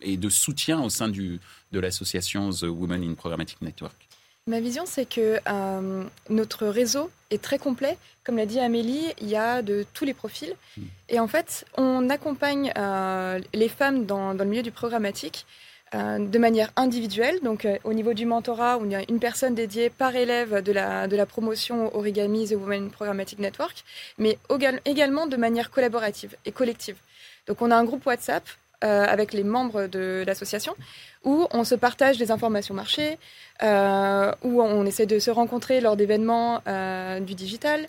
et 0.02 0.16
de 0.16 0.30
soutien 0.30 0.82
au 0.82 0.90
sein 0.90 1.10
du, 1.10 1.42
de 1.74 1.80
l'association 1.82 2.50
The 2.50 2.64
Women 2.64 3.04
in 3.04 3.14
Programmatic 3.16 3.62
Network? 3.62 4.08
Ma 4.48 4.62
vision, 4.62 4.86
c'est 4.86 5.06
que 5.06 5.42
euh, 5.50 6.04
notre 6.30 6.66
réseau 6.68 7.12
est 7.30 7.42
très 7.42 7.60
complet. 7.60 7.98
Comme 8.24 8.38
l'a 8.38 8.46
dit 8.46 8.62
Amélie, 8.62 9.04
il 9.20 9.28
y 9.28 9.36
a 9.36 9.62
de 9.62 9.86
tous 9.94 10.06
les 10.06 10.14
profils. 10.14 10.54
Mm. 10.78 10.82
Et 11.10 11.20
en 11.20 11.28
fait, 11.28 11.66
on 11.76 12.10
accompagne 12.10 12.72
les 13.54 13.68
femmes 13.68 14.06
dans, 14.06 14.34
dans, 14.34 14.46
le 14.46 14.50
milieu 14.50 14.64
du 14.64 14.72
programmatique 14.72 15.46
euh, 15.96 16.20
de 16.20 16.38
manière 16.38 16.72
individuelle. 16.76 17.40
Donc, 17.44 17.64
euh, 17.64 17.78
au 17.86 17.94
niveau 17.94 18.14
du 18.14 18.26
mentorat, 18.26 18.78
il 18.84 18.92
y 18.92 18.96
a 18.96 19.04
une 19.08 19.20
personne 19.20 19.56
dédiée 19.56 19.90
par 19.90 20.16
élève 20.16 20.62
de 20.62 20.74
la, 20.74 21.08
de 21.08 21.16
la 21.16 21.26
promotion 21.26 21.96
Origami 21.96 22.50
The 22.50 22.56
Women 22.56 22.92
Programmatic 22.92 23.40
Network, 23.40 23.86
mais 24.18 24.38
également 24.84 25.28
de 25.28 25.38
manière 25.38 25.72
collaborative 25.72 26.36
et 26.46 26.52
collective. 26.52 26.98
Donc, 27.48 27.62
on 27.62 27.72
a 27.72 27.76
un 27.78 27.86
groupe 27.86 28.06
WhatsApp 28.06 28.44
avec 28.82 29.34
les 29.34 29.44
membres 29.44 29.88
de 29.88 30.24
l'association, 30.28 30.76
où 31.24 31.48
on 31.50 31.64
se 31.64 31.74
partage 31.74 32.20
des 32.20 32.30
informations 32.30 32.76
marché, 32.76 33.18
où 33.64 34.62
on 34.62 34.86
essaie 34.86 35.08
de 35.08 35.18
se 35.18 35.32
rencontrer 35.32 35.82
lors 35.82 35.96
d'événements 35.96 36.62
du 37.22 37.34
digital. 37.34 37.88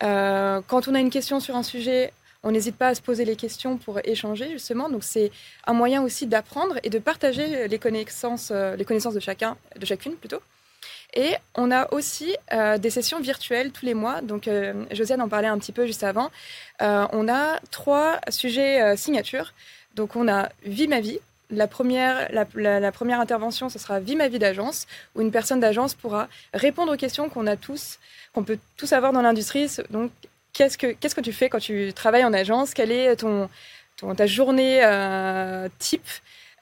quand 0.00 0.88
on 0.88 0.94
a 0.94 1.00
une 1.00 1.10
question 1.10 1.40
sur 1.40 1.56
un 1.56 1.62
sujet, 1.62 2.14
on 2.42 2.50
n'hésite 2.52 2.76
pas 2.76 2.88
à 2.88 2.94
se 2.94 3.02
poser 3.02 3.24
les 3.24 3.36
questions 3.36 3.76
pour 3.76 4.00
échanger 4.04 4.50
justement. 4.50 4.88
Donc 4.88 5.04
c'est 5.04 5.30
un 5.66 5.72
moyen 5.72 6.02
aussi 6.02 6.26
d'apprendre 6.26 6.76
et 6.82 6.90
de 6.90 6.98
partager 6.98 7.68
les 7.68 7.78
connaissances, 7.78 8.50
les 8.50 8.84
connaissances 8.84 9.14
de 9.14 9.20
chacun, 9.20 9.56
de 9.78 9.86
chacune 9.86 10.14
plutôt. 10.14 10.40
Et 11.14 11.34
on 11.56 11.70
a 11.70 11.92
aussi 11.92 12.36
euh, 12.52 12.78
des 12.78 12.90
sessions 12.90 13.20
virtuelles 13.20 13.72
tous 13.72 13.84
les 13.84 13.94
mois. 13.94 14.20
Donc, 14.20 14.46
euh, 14.46 14.84
Josiane 14.92 15.20
en 15.20 15.28
parlait 15.28 15.48
un 15.48 15.58
petit 15.58 15.72
peu 15.72 15.86
juste 15.86 16.04
avant. 16.04 16.30
Euh, 16.82 17.06
on 17.12 17.28
a 17.28 17.58
trois 17.70 18.20
sujets 18.28 18.96
signatures. 18.96 19.52
Donc, 19.96 20.16
on 20.16 20.28
a 20.28 20.48
Vie 20.64 20.88
ma 20.88 21.00
vie. 21.00 21.18
La 21.52 21.66
première, 21.66 22.30
la, 22.54 22.92
première 22.92 23.18
intervention, 23.18 23.68
ce 23.68 23.80
sera 23.80 23.98
Vie 23.98 24.14
ma 24.14 24.28
vie 24.28 24.38
d'agence, 24.38 24.86
où 25.16 25.20
une 25.20 25.32
personne 25.32 25.58
d'agence 25.58 25.94
pourra 25.94 26.28
répondre 26.54 26.94
aux 26.94 26.96
questions 26.96 27.28
qu'on 27.28 27.48
a 27.48 27.56
tous, 27.56 27.98
qu'on 28.32 28.44
peut 28.44 28.58
tous 28.76 28.92
avoir 28.92 29.12
dans 29.12 29.22
l'industrie. 29.22 29.68
Donc, 29.90 30.12
qu'est-ce 30.52 30.78
que, 30.78 30.92
qu'est-ce 30.92 31.14
que 31.14 31.20
tu 31.20 31.32
fais 31.32 31.48
quand 31.48 31.58
tu 31.60 31.92
travailles 31.92 32.24
en 32.24 32.32
agence? 32.32 32.74
Quelle 32.74 32.92
est 32.92 33.16
ton, 33.16 33.48
ta 34.16 34.26
journée 34.26 34.80
type? 35.78 36.08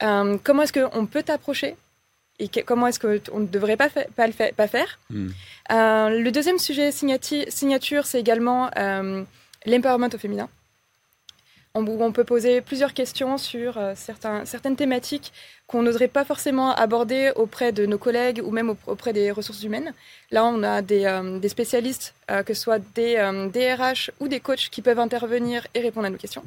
Comment 0.00 0.62
est-ce 0.62 0.73
qu'on 0.73 1.07
peut 1.07 1.23
t'approcher? 1.23 1.76
Et 2.40 2.49
comment 2.49 2.87
est-ce 2.87 3.00
qu'on 3.00 3.40
ne 3.40 3.47
devrait 3.47 3.76
pas, 3.76 3.88
pas, 3.88 4.26
le 4.26 4.52
pas 4.52 4.68
faire? 4.68 5.00
Hmm. 5.11 5.30
Euh, 5.73 6.09
le 6.11 6.30
deuxième 6.30 6.59
sujet 6.59 6.92
signature, 6.92 8.07
c'est 8.07 8.21
également 8.21 8.71
euh, 8.78 9.25
l'empowerment 9.66 10.09
au 10.14 10.18
féminin. 10.18 10.49
On, 11.75 11.87
on, 11.87 12.12
peut 12.12 12.25
poser 12.25 12.60
plusieurs 12.60 12.94
questions 12.94 13.38
sur 13.38 13.78
euh, 13.78 13.94
certaines 13.94 14.76
thématiques 14.76 15.32
qu'on 15.66 15.82
n'oserait 15.82 16.08
pas 16.08 16.25
forcément 16.25 16.75
aborder 16.75 17.30
auprès 17.37 17.72
de 17.72 17.87
nos 17.87 17.98
collègues 17.98 18.40
ou 18.44 18.50
même 18.50 18.75
auprès 18.87 19.12
des 19.12 19.30
ressources 19.30 19.62
humaines. 19.62 19.92
Là, 20.30 20.44
on 20.44 20.62
a 20.62 20.82
des, 20.82 21.04
euh, 21.04 21.48
spécialistes, 21.48 22.14
que 22.46 22.54
ce 22.54 22.60
soit 22.60 22.80
des 22.94 23.16
DRH 23.52 24.10
ou 24.20 24.28
des 24.28 24.40
coachs 24.40 24.70
qui 24.70 24.82
peuvent 24.82 24.98
intervenir 24.98 25.66
et 25.75 25.80
répondre 25.80 26.06
à 26.06 26.10
nos 26.10 26.16
questions. 26.16 26.44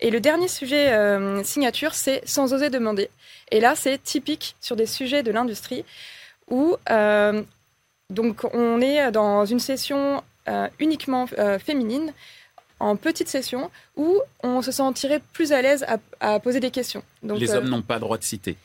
Et 0.00 0.10
le 0.10 0.20
dernier 0.20 0.48
sujet 0.48 0.92
euh, 0.92 1.42
signature, 1.42 1.94
c'est 1.94 2.26
sans 2.26 2.52
oser 2.52 2.70
demander. 2.70 3.10
Et 3.50 3.60
là, 3.60 3.74
c'est 3.74 4.02
typique 4.02 4.56
sur 4.60 4.76
des 4.76 4.86
sujets 4.86 5.22
de 5.22 5.30
l'industrie 5.30 5.84
où 6.48 6.76
euh, 6.90 7.42
donc 8.10 8.44
on 8.54 8.80
est 8.80 9.10
dans 9.10 9.44
une 9.44 9.58
session 9.58 10.22
euh, 10.48 10.68
uniquement 10.78 11.26
féminine, 11.58 12.12
en 12.80 12.96
petite 12.96 13.28
session, 13.28 13.70
où 13.96 14.20
on 14.42 14.62
se 14.62 14.72
sentirait 14.72 15.22
plus 15.32 15.52
à 15.52 15.62
l'aise 15.62 15.86
à, 16.20 16.40
poser 16.40 16.60
des 16.60 16.70
questions. 16.70 17.02
Donc, 17.22 17.38
les 17.38 17.50
hommes 17.54 17.68
n'ont 17.68 17.82
pas 17.82 17.94
le 17.94 18.00
droit 18.00 18.18
de 18.18 18.24
citer. 18.24 18.56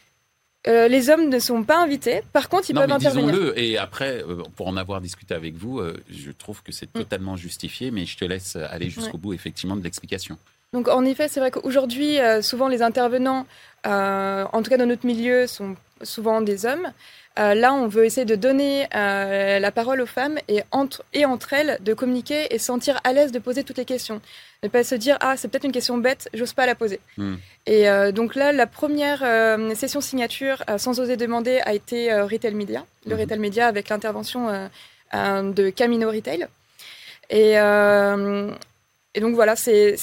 les 0.66 1.10
hommes 1.10 1.30
ne 1.30 1.40
sont 1.40 1.64
pas 1.64 1.82
invités. 1.82 2.22
Par 2.34 2.50
contre, 2.50 2.70
ils 2.70 2.74
peuvent 2.74 2.92
intervenir. 2.92 3.32
Disons-le. 3.32 3.60
Et 3.60 3.78
après, 3.78 4.24
pour 4.56 4.68
en 4.68 4.78
avoir 4.78 5.02
discuté 5.02 5.34
avec 5.34 5.56
vous, 5.56 5.82
je 6.10 6.32
trouve 6.32 6.62
que 6.62 6.72
c'est 6.72 6.94
mm. 6.94 7.00
totalement 7.00 7.38
justifié. 7.38 7.92
Mais 7.92 8.06
je 8.06 8.18
te 8.18 8.26
laisse 8.26 8.56
aller 8.56 8.90
jusqu'au 8.90 9.18
bout, 9.18 9.34
effectivement, 9.34 9.76
de 9.76 9.84
l'explication. 9.84 10.38
Donc 10.74 10.88
en 10.88 11.04
effet, 11.04 11.28
c'est 11.28 11.42
vrai 11.42 11.52
qu'aujourd'hui, 11.52 12.20
euh, 12.20 12.42
souvent 12.42 12.70
les 12.70 12.82
intervenants, 12.82 13.46
euh, 13.86 14.46
en 14.54 14.62
tout 14.62 14.70
cas 14.70 14.78
dans 14.78 14.86
notre 14.86 15.06
milieu, 15.06 15.46
sont 15.46 15.76
souvent 16.04 16.42
des 16.42 16.66
hommes. 16.66 16.92
Euh, 17.40 17.54
là, 17.54 17.74
on 17.74 17.88
veut 17.88 18.06
essayer 18.06 18.26
de 18.26 18.36
donner 18.36 18.88
la 18.92 19.72
parole 19.72 20.02
aux 20.02 20.06
femmes 20.06 20.38
et 20.48 20.64
entre, 20.72 21.04
et 21.14 21.26
entre 21.26 21.54
elles 21.54 21.78
de 21.82 21.94
communiquer 21.94 22.54
et 22.54 22.60
sentir 22.60 23.00
à 23.04 23.14
l'aise 23.14 23.32
de 23.32 23.40
poser 23.40 23.64
toutes 23.64 23.78
les 23.78 23.86
questions. 23.86 24.22
Ne 24.64 24.70
pas 24.70 24.84
se 24.84 24.96
dire 24.96 25.18
ah 25.22 25.38
c'est 25.38 25.48
peut-être 25.48 25.64
une 25.64 25.72
question 25.72 25.98
bête, 25.98 26.30
j'ose 26.34 26.54
pas 26.54 26.66
la 26.66 26.76
poser. 26.76 27.00
Hmm. 27.18 27.36
Et 27.66 27.86
donc 28.12 28.36
là, 28.36 28.52
la 28.52 28.68
première 28.68 29.20
session 29.76 30.02
signature 30.02 30.64
sans 30.78 31.00
oser 31.00 31.16
demander 31.16 31.62
a 31.64 31.74
été 31.74 32.14
Retail 32.14 32.54
Media, 32.54 32.86
le 33.06 33.16
hmm. 33.16 33.20
Retail 33.20 33.40
Media 33.40 33.68
avec 33.68 33.90
l'intervention 33.90 34.70
de 35.14 35.70
Camino 35.70 36.10
Retail. 36.12 36.48
Et, 37.30 37.58
et 39.14 39.20
donc 39.20 39.36
voilà, 39.36 39.56
c'est 39.56 39.98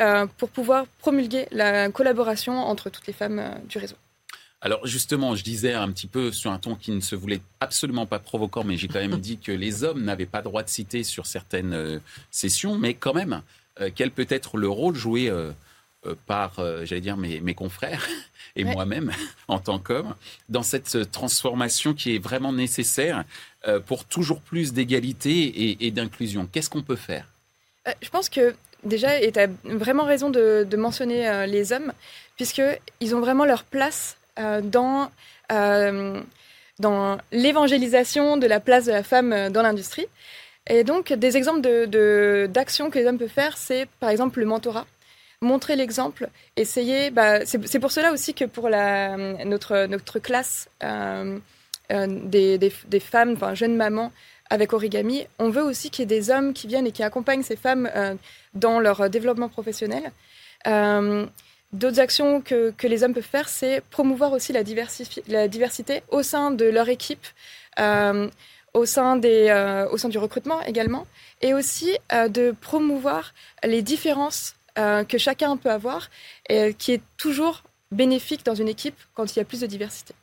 euh, 0.00 0.26
pour 0.36 0.50
pouvoir 0.50 0.86
promulguer 0.98 1.46
la 1.50 1.90
collaboration 1.90 2.58
entre 2.58 2.90
toutes 2.90 3.06
les 3.06 3.12
femmes 3.12 3.38
euh, 3.38 3.50
du 3.64 3.78
réseau. 3.78 3.96
Alors 4.60 4.86
justement, 4.86 5.34
je 5.34 5.42
disais 5.42 5.72
un 5.72 5.90
petit 5.90 6.06
peu 6.06 6.32
sur 6.32 6.50
un 6.50 6.58
ton 6.58 6.74
qui 6.74 6.90
ne 6.90 7.00
se 7.00 7.14
voulait 7.14 7.40
absolument 7.60 8.06
pas 8.06 8.18
provoquant, 8.18 8.64
mais 8.64 8.76
j'ai 8.76 8.88
quand 8.88 9.00
même 9.00 9.16
dit 9.20 9.38
que 9.38 9.52
les 9.52 9.84
hommes 9.84 10.04
n'avaient 10.04 10.26
pas 10.26 10.42
droit 10.42 10.62
de 10.62 10.68
citer 10.68 11.02
sur 11.02 11.26
certaines 11.26 11.72
euh, 11.72 11.98
sessions, 12.30 12.76
mais 12.76 12.94
quand 12.94 13.14
même, 13.14 13.42
quel 13.94 14.10
peut 14.10 14.26
être 14.28 14.58
le 14.58 14.68
rôle 14.68 14.94
joué 14.94 15.32
par, 16.26 16.56
j'allais 16.84 17.00
dire, 17.00 17.16
mes, 17.16 17.40
mes, 17.40 17.54
confrères 17.54 18.06
et 18.56 18.64
moi-même 18.64 19.10
en 19.48 19.58
tant 19.58 19.78
qu'homme 19.78 20.14
dans 20.50 20.62
cette 20.62 21.10
transformation 21.10 21.94
qui 21.94 22.14
est 22.14 22.18
vraiment 22.18 22.52
nécessaire 22.52 23.24
pour 23.86 24.04
toujours 24.04 24.42
plus 24.42 24.74
d'égalité 24.74 25.30
et, 25.30 25.86
et 25.86 25.90
d'inclusion? 25.92 26.46
Qu'est-ce 26.46 26.68
qu'on 26.68 26.82
peut 26.82 26.96
faire? 26.96 27.26
Euh, 27.88 27.92
je 28.02 28.10
pense 28.10 28.28
que 28.28 28.54
déjà, 28.84 29.20
et 29.20 29.32
tu 29.32 29.38
as 29.38 29.48
vraiment 29.64 30.04
raison 30.04 30.30
de, 30.30 30.66
mentionner 30.76 31.28
euh, 31.28 31.46
les 31.46 31.72
hommes, 31.72 31.92
puisqu'ils 32.36 33.14
ont 33.14 33.20
vraiment 33.20 33.44
leur 33.44 33.64
place 33.64 34.16
euh, 34.16 34.19
dans, 34.36 35.10
dans 36.78 37.18
l'évangélisation 37.32 38.36
de 38.36 38.46
la 38.46 38.60
place 38.60 38.86
de 38.86 38.92
la 38.92 39.02
femme 39.02 39.50
dans 39.50 39.62
l'industrie. 39.62 40.06
Et 40.68 40.84
donc, 40.84 41.12
des 41.12 41.36
exemples 41.36 41.60
d'actions 42.48 42.86
de, 42.86 42.90
que 42.90 42.98
les 42.98 43.06
hommes 43.06 43.18
peuvent 43.18 43.28
faire, 43.28 43.56
c'est 43.56 43.86
par 43.98 44.10
exemple 44.10 44.40
le 44.40 44.46
mentorat. 44.46 44.86
Montrer 45.42 45.74
l'exemple, 45.74 46.28
essayer. 46.56 47.10
Bah, 47.10 47.46
c'est 47.46 47.78
pour 47.80 47.92
cela 47.92 48.12
aussi 48.12 48.34
que 48.34 48.44
pour 48.44 48.68
notre, 48.68 49.86
notre 49.86 50.18
classe 50.18 50.68
des, 51.90 52.58
des, 52.58 52.72
des, 52.88 53.00
femmes, 53.00 53.32
enfin, 53.32 53.54
jeunes 53.54 53.74
mamans, 53.74 54.12
avec 54.50 54.72
Origami, 54.72 55.26
on 55.38 55.48
veut 55.48 55.62
aussi 55.62 55.90
qu'il 55.90 56.02
y 56.02 56.04
ait 56.04 56.18
des 56.18 56.30
hommes 56.30 56.52
qui 56.52 56.66
viennent 56.66 56.86
et 56.86 56.92
qui 56.92 57.04
accompagnent 57.04 57.44
ces 57.44 57.56
femmes 57.56 57.88
euh, 57.94 58.14
dans 58.54 58.80
leur 58.80 59.08
développement 59.08 59.48
professionnel. 59.48 60.10
Euh, 61.72 61.76
d'autres 61.76 62.00
actions 62.00 62.40
que, 62.40 62.74
les 62.82 63.02
hommes 63.02 63.14
peuvent 63.14 63.22
faire, 63.22 63.48
c'est 63.48 63.82
promouvoir 63.90 64.32
aussi 64.32 64.52
la, 64.52 64.62
la, 65.28 65.48
diversité 65.48 66.02
au 66.10 66.22
sein 66.22 66.50
de 66.50 66.64
leur 66.64 66.88
équipe, 66.88 67.26
euh, 67.78 68.28
au, 68.74 68.86
sein 68.86 69.16
des, 69.16 69.86
au 69.90 69.96
sein 69.96 70.08
du 70.08 70.18
recrutement 70.18 70.62
également, 70.62 71.06
et 71.42 71.54
aussi 71.54 71.96
de 72.10 72.52
promouvoir 72.60 73.34
les 73.64 73.82
différences 73.82 74.54
que 74.76 75.18
chacun 75.18 75.56
peut 75.56 75.70
avoir, 75.70 76.10
et 76.48 76.74
qui 76.74 76.92
est 76.92 77.02
toujours 77.16 77.62
bénéfique 77.90 78.44
dans 78.44 78.54
une 78.54 78.68
équipe 78.68 78.94
quand 79.14 79.34
il 79.34 79.38
y 79.38 79.42
a 79.42 79.44
plus 79.44 79.60
de 79.60 79.66
diversité. 79.66 80.14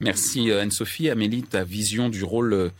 Merci 0.00 0.52
Anne-Sophie. 0.52 1.10
Amélie, 1.10 1.42
ta 1.42 1.64
vision 1.64 2.08
du 2.08 2.24
rôle 2.24 2.70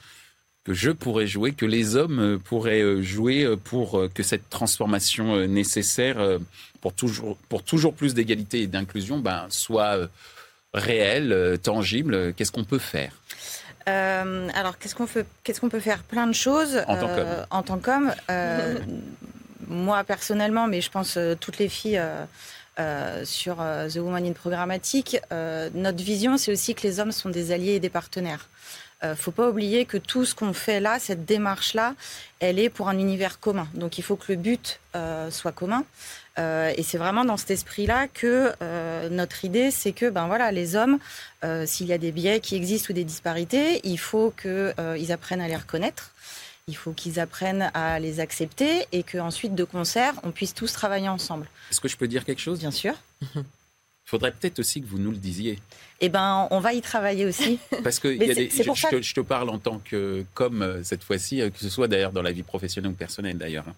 que 0.64 0.72
je 0.72 0.90
pourrais 0.90 1.26
jouer, 1.26 1.52
que 1.52 1.66
les 1.66 1.94
hommes 1.94 2.18
euh, 2.18 2.38
pourraient 2.38 2.80
euh, 2.80 3.02
jouer 3.02 3.44
euh, 3.44 3.56
pour 3.56 4.08
que 4.14 4.22
cette 4.22 4.48
transformation 4.48 5.46
nécessaire 5.46 6.16
pour 6.80 6.94
toujours, 6.94 7.36
pour 7.48 7.62
toujours 7.62 7.94
plus 7.94 8.14
d'égalité 8.14 8.62
et 8.62 8.66
d'inclusion 8.66 9.18
ben, 9.18 9.46
soit 9.50 10.08
réelle, 10.72 11.58
tangible 11.62 12.32
Qu'est-ce 12.34 12.52
qu'on 12.52 12.64
peut 12.64 12.78
faire? 12.78 13.12
Alors, 13.86 14.78
qu'est-ce 14.78 14.94
qu'on 14.94 15.06
peut, 15.06 15.26
qu'est-ce 15.42 15.60
qu'on 15.60 15.68
peut 15.68 15.80
faire? 15.80 16.02
Plein 16.02 16.26
de 16.26 16.32
choses. 16.32 16.82
En 16.88 17.62
tant 17.62 17.78
qu'homme. 17.78 18.12
moi, 19.68 20.04
personnellement, 20.04 20.66
mais 20.66 20.80
je 20.80 20.90
pense 20.90 21.18
toutes 21.40 21.58
les 21.58 21.68
filles 21.68 22.02
sur 23.24 23.56
The 23.56 23.96
Woman 23.96 24.24
in 24.26 24.32
Programmatique, 24.32 25.18
notre 25.30 26.02
vision, 26.02 26.36
c'est 26.38 26.52
aussi 26.52 26.74
que 26.74 26.82
les 26.82 27.00
hommes 27.00 27.12
sont 27.12 27.30
des 27.30 27.52
alliés 27.52 27.74
et 27.74 27.80
des 27.80 27.90
partenaires 27.90 28.48
ne 29.04 29.10
euh, 29.10 29.16
faut 29.16 29.30
pas 29.30 29.48
oublier 29.48 29.84
que 29.84 29.96
tout 29.96 30.24
ce 30.24 30.34
qu'on 30.34 30.52
fait 30.52 30.80
là, 30.80 30.98
cette 30.98 31.24
démarche-là, 31.24 31.94
elle 32.40 32.58
est 32.58 32.68
pour 32.68 32.88
un 32.88 32.98
univers 32.98 33.40
commun. 33.40 33.68
Donc 33.74 33.98
il 33.98 34.02
faut 34.02 34.16
que 34.16 34.32
le 34.32 34.36
but 34.36 34.80
euh, 34.96 35.30
soit 35.30 35.52
commun. 35.52 35.84
Euh, 36.38 36.72
et 36.76 36.82
c'est 36.82 36.98
vraiment 36.98 37.24
dans 37.24 37.36
cet 37.36 37.50
esprit-là 37.52 38.08
que 38.08 38.52
notre 39.10 39.44
idée, 39.44 39.70
c'est 39.70 39.92
que 39.92 40.10
ben 40.10 40.26
voilà, 40.26 40.50
les 40.50 40.76
hommes, 40.76 40.98
s'il 41.66 41.86
y 41.86 41.92
a 41.92 41.98
des 41.98 42.12
biais 42.12 42.40
qui 42.40 42.56
existent 42.56 42.88
ou 42.90 42.94
des 42.94 43.04
disparités, 43.04 43.80
il 43.84 43.98
faut 43.98 44.32
qu'ils 44.40 45.12
apprennent 45.12 45.40
à 45.40 45.48
les 45.48 45.56
reconnaître. 45.56 46.10
Il 46.66 46.76
faut 46.76 46.92
qu'ils 46.92 47.20
apprennent 47.20 47.70
à 47.74 48.00
les 48.00 48.20
accepter 48.20 48.86
et 48.90 49.02
qu'ensuite, 49.02 49.54
de 49.54 49.64
concert, 49.64 50.14
on 50.22 50.30
puisse 50.30 50.54
tous 50.54 50.72
travailler 50.72 51.10
ensemble. 51.10 51.46
Est-ce 51.70 51.80
que 51.80 51.88
je 51.88 51.96
peux 51.98 52.08
dire 52.08 52.24
quelque 52.24 52.40
chose? 52.40 52.58
Bien 52.58 52.70
sûr. 52.70 52.94
Il 54.06 54.10
faudrait 54.10 54.32
peut-être 54.32 54.58
aussi 54.58 54.82
que 54.82 54.86
vous 54.86 54.98
nous 54.98 55.10
le 55.10 55.16
disiez. 55.16 55.58
Eh 56.00 56.10
ben, 56.10 56.46
on 56.50 56.60
va 56.60 56.74
y 56.74 56.82
travailler 56.82 57.24
aussi. 57.24 57.58
Parce 57.82 57.98
que 57.98 58.08
y 58.14 58.30
a 58.30 58.34
des, 58.34 58.50
je, 58.50 58.88
te, 58.90 59.00
je, 59.00 59.14
te, 59.14 59.20
parle 59.20 59.48
en 59.48 59.58
tant 59.58 59.78
que, 59.78 60.24
comme 60.34 60.60
euh, 60.60 60.82
cette 60.82 61.02
fois-ci, 61.02 61.40
euh, 61.40 61.48
que 61.48 61.58
ce 61.58 61.70
soit 61.70 61.88
d'ailleurs 61.88 62.12
dans 62.12 62.20
la 62.20 62.32
vie 62.32 62.42
professionnelle 62.42 62.92
ou 62.92 62.94
personnelle 62.94 63.38
d'ailleurs. 63.38 63.64
Hein. 63.66 63.74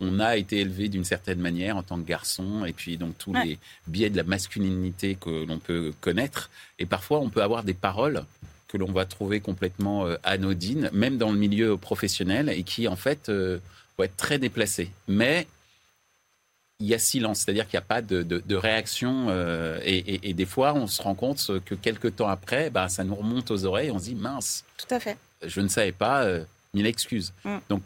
On 0.00 0.20
a 0.20 0.36
été 0.36 0.60
élevé 0.60 0.88
d'une 0.88 1.04
certaine 1.04 1.40
manière 1.40 1.76
en 1.76 1.82
tant 1.82 1.96
que 1.96 2.06
garçon, 2.06 2.64
et 2.64 2.72
puis 2.72 2.96
donc 2.96 3.16
tous 3.18 3.32
les 3.32 3.58
biais 3.86 4.10
de 4.10 4.16
la 4.16 4.24
masculinité 4.24 5.16
que 5.20 5.44
l'on 5.44 5.58
peut 5.58 5.92
connaître. 6.00 6.50
Et 6.78 6.86
parfois, 6.86 7.20
on 7.20 7.28
peut 7.28 7.42
avoir 7.42 7.62
des 7.62 7.74
paroles 7.74 8.24
que 8.68 8.76
l'on 8.76 8.90
va 8.90 9.04
trouver 9.04 9.40
complètement 9.40 10.06
euh, 10.06 10.16
anodines, 10.24 10.90
même 10.92 11.16
dans 11.16 11.30
le 11.30 11.38
milieu 11.38 11.76
professionnel, 11.76 12.48
et 12.48 12.64
qui 12.64 12.88
en 12.88 12.96
fait 12.96 13.28
vont 13.30 14.04
être 14.04 14.16
très 14.16 14.38
déplacées. 14.38 14.90
Mais 15.06 15.46
il 16.80 16.86
y 16.86 16.94
a 16.94 16.98
silence, 16.98 17.40
c'est-à-dire 17.40 17.68
qu'il 17.68 17.78
n'y 17.78 17.84
a 17.84 17.86
pas 17.86 18.02
de, 18.02 18.54
réaction. 18.54 19.26
Euh, 19.28 19.78
et, 19.84 20.34
des 20.34 20.46
fois, 20.46 20.74
on 20.74 20.86
se 20.86 21.00
rend 21.00 21.14
compte 21.14 21.50
que 21.64 21.74
quelques 21.74 22.16
temps 22.16 22.28
après, 22.28 22.70
bah, 22.70 22.88
ça 22.88 23.04
nous 23.04 23.14
remonte 23.14 23.50
aux 23.50 23.64
oreilles, 23.64 23.90
on 23.90 23.98
se 23.98 24.04
dit 24.04 24.14
mince. 24.14 24.64
Tout 24.76 24.92
à 24.94 25.00
fait. 25.00 25.16
Je 25.44 25.60
ne 25.60 25.68
savais 25.68 25.92
pas, 25.92 26.24
euh, 26.24 26.44
mille 26.72 26.86
excuses. 26.86 27.32
Mm. 27.44 27.56
Donc, 27.68 27.82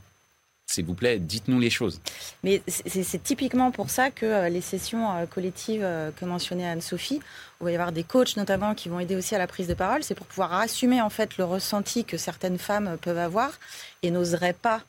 s'il 0.68 0.84
vous 0.84 0.94
plaît, 0.94 1.18
dites-nous 1.18 1.58
les 1.58 1.70
choses. 1.70 2.00
Mais 2.44 2.62
c'est 2.66 3.22
typiquement 3.22 3.70
pour 3.70 3.88
ça 3.88 4.10
que 4.10 4.26
euh, 4.26 4.48
les 4.50 4.60
sessions 4.60 5.10
euh, 5.16 5.24
collectives 5.24 5.80
euh, 5.82 6.10
que 6.14 6.26
mentionnait 6.26 6.68
Anne-Sophie, 6.68 7.20
où 7.60 7.62
il 7.62 7.64
va 7.64 7.70
y 7.70 7.74
avoir 7.74 7.90
des 7.90 8.04
coachs 8.04 8.36
notamment 8.36 8.74
qui 8.74 8.90
vont 8.90 9.00
aider 9.00 9.16
aussi 9.16 9.34
à 9.34 9.38
la 9.38 9.46
prise 9.46 9.66
de 9.66 9.72
parole, 9.72 10.02
c'est 10.04 10.14
pour 10.14 10.26
pouvoir 10.26 10.52
assumer 10.52 11.00
en 11.00 11.08
fait 11.08 11.38
le 11.38 11.44
ressenti 11.44 12.04
que 12.04 12.18
certaines 12.18 12.58
femmes 12.58 12.98
peuvent 13.00 13.18
avoir 13.18 13.58
et 14.02 14.10
n'oseraient 14.10 14.52
pas 14.52 14.82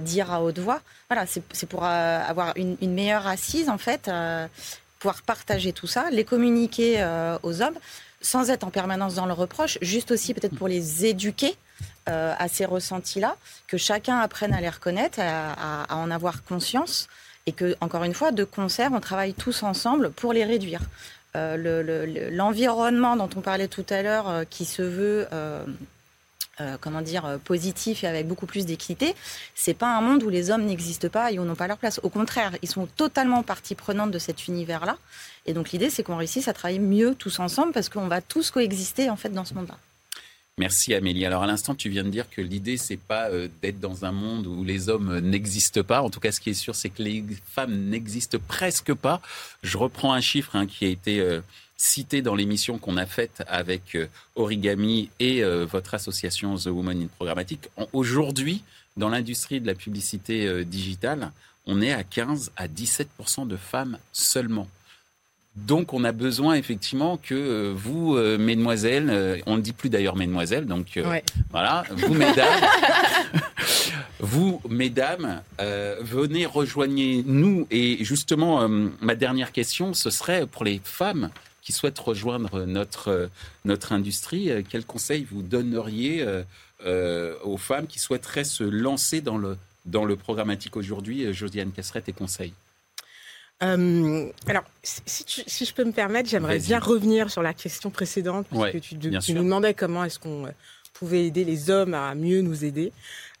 dire 0.00 0.32
à 0.32 0.42
haute 0.42 0.58
voix. 0.58 0.80
Voilà, 1.08 1.26
c'est 1.26 1.66
pour 1.66 1.84
avoir 1.84 2.52
une, 2.56 2.76
meilleure 2.82 3.28
assise 3.28 3.68
en 3.68 3.78
fait, 3.78 4.10
pouvoir 4.98 5.22
partager 5.22 5.72
tout 5.72 5.86
ça, 5.86 6.10
les 6.10 6.24
communiquer 6.24 7.04
aux 7.44 7.62
hommes 7.62 7.78
sans 8.20 8.50
être 8.50 8.64
en 8.64 8.70
permanence 8.70 9.14
dans 9.14 9.26
le 9.26 9.32
reproche, 9.32 9.78
juste 9.80 10.10
aussi 10.10 10.34
peut-être 10.34 10.56
pour 10.56 10.66
les 10.66 11.06
éduquer 11.06 11.54
euh, 12.08 12.34
à 12.38 12.48
ces 12.48 12.64
ressentis-là, 12.64 13.36
que 13.66 13.76
chacun 13.76 14.18
apprenne 14.18 14.54
à 14.54 14.60
les 14.60 14.70
reconnaître, 14.70 15.18
à, 15.20 15.86
en 15.94 16.10
avoir 16.10 16.42
conscience, 16.44 17.08
et 17.46 17.52
que, 17.52 17.76
encore 17.80 18.04
une 18.04 18.14
fois, 18.14 18.32
de 18.32 18.44
concert, 18.44 18.90
on 18.92 19.00
travaille 19.00 19.34
tous 19.34 19.62
ensemble 19.62 20.10
pour 20.10 20.32
les 20.32 20.44
réduire. 20.44 20.80
Euh, 21.36 22.30
l'environnement 22.30 23.16
dont 23.16 23.28
on 23.36 23.40
parlait 23.42 23.68
tout 23.68 23.84
à 23.90 24.02
l'heure, 24.02 24.28
euh, 24.28 24.44
qui 24.48 24.64
se 24.64 24.82
veut 24.82 25.28
comment 26.82 27.00
dire, 27.00 27.38
positif 27.42 28.04
et 28.04 28.06
avec 28.06 28.28
beaucoup 28.28 28.44
plus 28.44 28.66
d'équité, 28.66 29.14
c'est 29.54 29.72
pas 29.72 29.96
un 29.96 30.02
monde 30.02 30.22
où 30.22 30.28
les 30.28 30.50
hommes 30.50 30.66
n'existent 30.66 31.08
pas 31.08 31.32
et 31.32 31.38
où 31.38 31.44
n'ont 31.46 31.54
pas 31.54 31.66
leur 31.66 31.78
place. 31.78 32.00
Au 32.02 32.10
contraire, 32.10 32.52
ils 32.60 32.68
sont 32.68 32.84
totalement 32.84 33.42
partie 33.42 33.74
prenante 33.74 34.10
de 34.10 34.18
cet 34.18 34.46
univers-là. 34.46 34.98
Et 35.46 35.54
donc 35.54 35.70
l'idée, 35.70 35.88
c'est 35.88 36.02
qu'on 36.02 36.16
réussisse 36.18 36.48
à 36.48 36.52
travailler 36.52 36.78
mieux 36.78 37.14
tous 37.14 37.38
ensemble 37.38 37.72
parce 37.72 37.88
qu'on 37.88 38.08
va 38.08 38.20
tous 38.20 38.50
coexister 38.50 39.08
en 39.08 39.16
fait 39.16 39.30
dans 39.30 39.46
ce 39.46 39.54
monde-là. 39.54 39.78
Merci 40.60 40.92
Amélie. 40.92 41.24
Alors 41.24 41.42
à 41.42 41.46
l'instant, 41.46 41.74
tu 41.74 41.88
viens 41.88 42.04
de 42.04 42.10
dire 42.10 42.28
que 42.28 42.42
l'idée, 42.42 42.76
c'est 42.76 42.98
pas 42.98 43.30
euh, 43.30 43.48
d'être 43.62 43.80
dans 43.80 44.04
un 44.04 44.12
monde 44.12 44.46
où 44.46 44.62
les 44.62 44.90
hommes 44.90 45.18
n'existent 45.20 45.82
pas. 45.82 46.02
En 46.02 46.10
tout 46.10 46.20
cas, 46.20 46.32
ce 46.32 46.40
qui 46.40 46.50
est 46.50 46.54
sûr, 46.54 46.74
c'est 46.74 46.90
que 46.90 47.02
les 47.02 47.24
femmes 47.46 47.88
n'existent 47.88 48.36
presque 48.46 48.92
pas. 48.92 49.22
Je 49.62 49.78
reprends 49.78 50.12
un 50.12 50.20
chiffre 50.20 50.54
hein, 50.56 50.66
qui 50.66 50.84
a 50.84 50.88
été 50.88 51.18
euh, 51.18 51.40
cité 51.78 52.20
dans 52.20 52.34
l'émission 52.34 52.76
qu'on 52.76 52.98
a 52.98 53.06
faite 53.06 53.42
avec 53.46 53.94
euh, 53.94 54.06
Origami 54.36 55.08
et 55.18 55.42
votre 55.42 55.94
association 55.94 56.56
The 56.56 56.66
Woman 56.66 57.04
in 57.04 57.06
Programmatic. 57.06 57.70
Aujourd'hui, 57.94 58.62
dans 58.98 59.08
l'industrie 59.08 59.62
de 59.62 59.66
la 59.66 59.74
publicité 59.74 60.62
digitale, 60.66 61.32
on 61.64 61.80
est 61.80 61.92
à 61.92 62.04
15 62.04 62.52
à 62.58 62.68
17% 62.68 63.48
de 63.48 63.56
femmes 63.56 63.96
seulement. 64.12 64.68
Donc, 65.56 65.92
on 65.92 66.04
a 66.04 66.12
besoin 66.12 66.54
effectivement 66.54 67.16
que 67.16 67.34
euh, 67.34 67.72
vous, 67.74 68.16
euh, 68.16 68.38
mesdemoiselles, 68.38 69.10
euh, 69.10 69.38
on 69.46 69.56
ne 69.56 69.62
dit 69.62 69.72
plus 69.72 69.90
d'ailleurs 69.90 70.14
mesdemoiselles, 70.14 70.66
donc 70.66 70.98
voilà, 71.50 71.84
vous, 71.90 72.14
mesdames, 72.14 72.60
vous, 74.20 74.60
mesdames, 74.68 75.42
venez 75.58 76.46
rejoignez 76.46 77.24
nous. 77.26 77.66
Et 77.70 78.04
justement, 78.04 78.68
ma 78.68 79.14
dernière 79.16 79.50
question, 79.50 79.92
ce 79.92 80.10
serait 80.10 80.46
pour 80.46 80.64
les 80.64 80.80
femmes 80.82 81.30
qui 81.62 81.72
souhaitent 81.72 81.98
rejoindre 81.98 82.64
notre 82.64 83.28
notre 83.64 83.92
industrie. 83.92 84.50
quels 84.68 84.86
conseils 84.86 85.26
vous 85.30 85.42
donneriez 85.42 86.24
aux 86.86 87.56
femmes 87.56 87.86
qui 87.86 87.98
souhaiteraient 87.98 88.44
se 88.44 88.64
lancer 88.64 89.20
dans 89.20 89.36
le 89.36 89.56
dans 89.84 90.04
le 90.04 90.16
programmatique 90.16 90.76
aujourd'hui? 90.76 91.32
Josiane, 91.34 91.70
quels 91.74 91.84
seraient 91.84 92.02
tes 92.02 92.12
conseils 92.12 92.54
euh, 93.62 94.26
alors, 94.46 94.64
si, 94.82 95.24
si, 95.26 95.64
je 95.66 95.74
peux 95.74 95.84
me 95.84 95.92
permettre, 95.92 96.28
j'aimerais 96.28 96.58
bien 96.58 96.78
revenir 96.78 97.30
sur 97.30 97.42
la 97.42 97.52
question 97.52 97.90
précédente, 97.90 98.46
parce 98.50 98.72
que 98.72 98.78
tu, 98.78 98.96
nous 98.96 99.44
demandais 99.44 99.74
comment 99.74 100.04
est-ce 100.04 100.18
qu'on 100.18 100.46
euh, 100.46 100.50
pouvait 100.94 101.26
aider 101.26 101.44
les 101.44 101.68
hommes 101.68 101.92
à 101.92 102.14
mieux 102.14 102.40
nous 102.40 102.64
aider. 102.64 102.92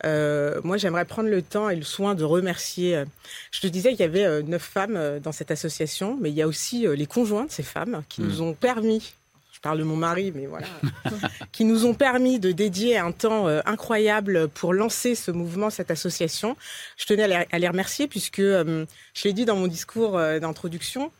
Euh, 0.04 0.60
moi, 0.62 0.76
j'aimerais 0.76 1.06
prendre 1.06 1.30
le 1.30 1.40
temps 1.40 1.70
et 1.70 1.76
le 1.76 1.82
soin 1.82 2.14
de 2.14 2.24
remercier. 2.24 2.96
Euh, 2.96 3.04
je 3.50 3.60
te 3.60 3.66
disais 3.66 3.90
qu'il 3.90 4.00
y 4.00 4.02
avait 4.02 4.42
neuf 4.42 4.62
femmes 4.62 5.20
dans 5.22 5.32
cette 5.32 5.50
association, 5.50 6.18
mais 6.20 6.30
il 6.30 6.36
y 6.36 6.42
a 6.42 6.46
aussi 6.46 6.86
les 6.86 7.06
conjoints 7.06 7.46
de 7.46 7.50
ces 7.50 7.62
femmes 7.62 8.02
qui 8.08 8.20
nous 8.20 8.38
hmm. 8.38 8.48
ont 8.48 8.54
permis 8.54 9.14
je 9.60 9.62
parle 9.62 9.78
de 9.78 9.84
mon 9.84 9.96
mari, 9.96 10.32
mais 10.34 10.46
voilà, 10.46 10.66
qui 11.52 11.66
nous 11.66 11.84
ont 11.84 11.92
permis 11.92 12.40
de 12.40 12.50
dédier 12.50 12.96
un 12.96 13.12
temps 13.12 13.46
euh, 13.46 13.60
incroyable 13.66 14.48
pour 14.48 14.72
lancer 14.72 15.14
ce 15.14 15.30
mouvement, 15.30 15.68
cette 15.68 15.90
association. 15.90 16.56
Je 16.96 17.04
tenais 17.04 17.24
à 17.24 17.58
les, 17.58 17.68
remercier 17.68 18.08
puisque, 18.08 18.38
euh, 18.38 18.86
je 19.12 19.24
l'ai 19.24 19.34
dit 19.34 19.44
dans 19.44 19.56
mon 19.56 19.66
discours 19.66 20.16
euh, 20.16 20.38
d'introduction, 20.38 21.12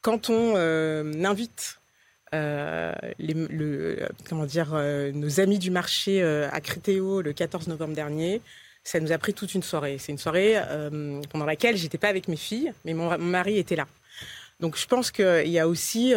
quand 0.00 0.30
on 0.30 0.56
invite 0.56 1.78
les, 2.32 3.34
le, 3.34 4.08
comment 4.26 4.46
dire, 4.46 4.72
nos 5.12 5.40
amis 5.40 5.58
du 5.58 5.70
marché 5.70 6.22
à 6.22 6.60
Crétéo 6.60 7.22
le 7.22 7.32
14 7.32 7.66
novembre 7.66 7.94
dernier, 7.94 8.40
ça 8.84 9.00
nous 9.00 9.10
a 9.10 9.18
pris 9.18 9.34
toute 9.34 9.54
une 9.54 9.64
soirée. 9.64 9.96
C'est 9.98 10.12
une 10.12 10.18
soirée 10.18 10.60
pendant 11.30 11.44
laquelle 11.44 11.76
j'étais 11.76 11.98
pas 11.98 12.08
avec 12.08 12.28
mes 12.28 12.36
filles, 12.36 12.72
mais 12.84 12.94
mon, 12.94 13.10
mon, 13.18 13.18
mari 13.18 13.58
était 13.58 13.74
là. 13.74 13.88
Donc 14.60 14.76
je 14.76 14.86
pense 14.86 15.10
qu'il 15.10 15.48
y 15.48 15.58
a 15.58 15.66
aussi 15.66 16.14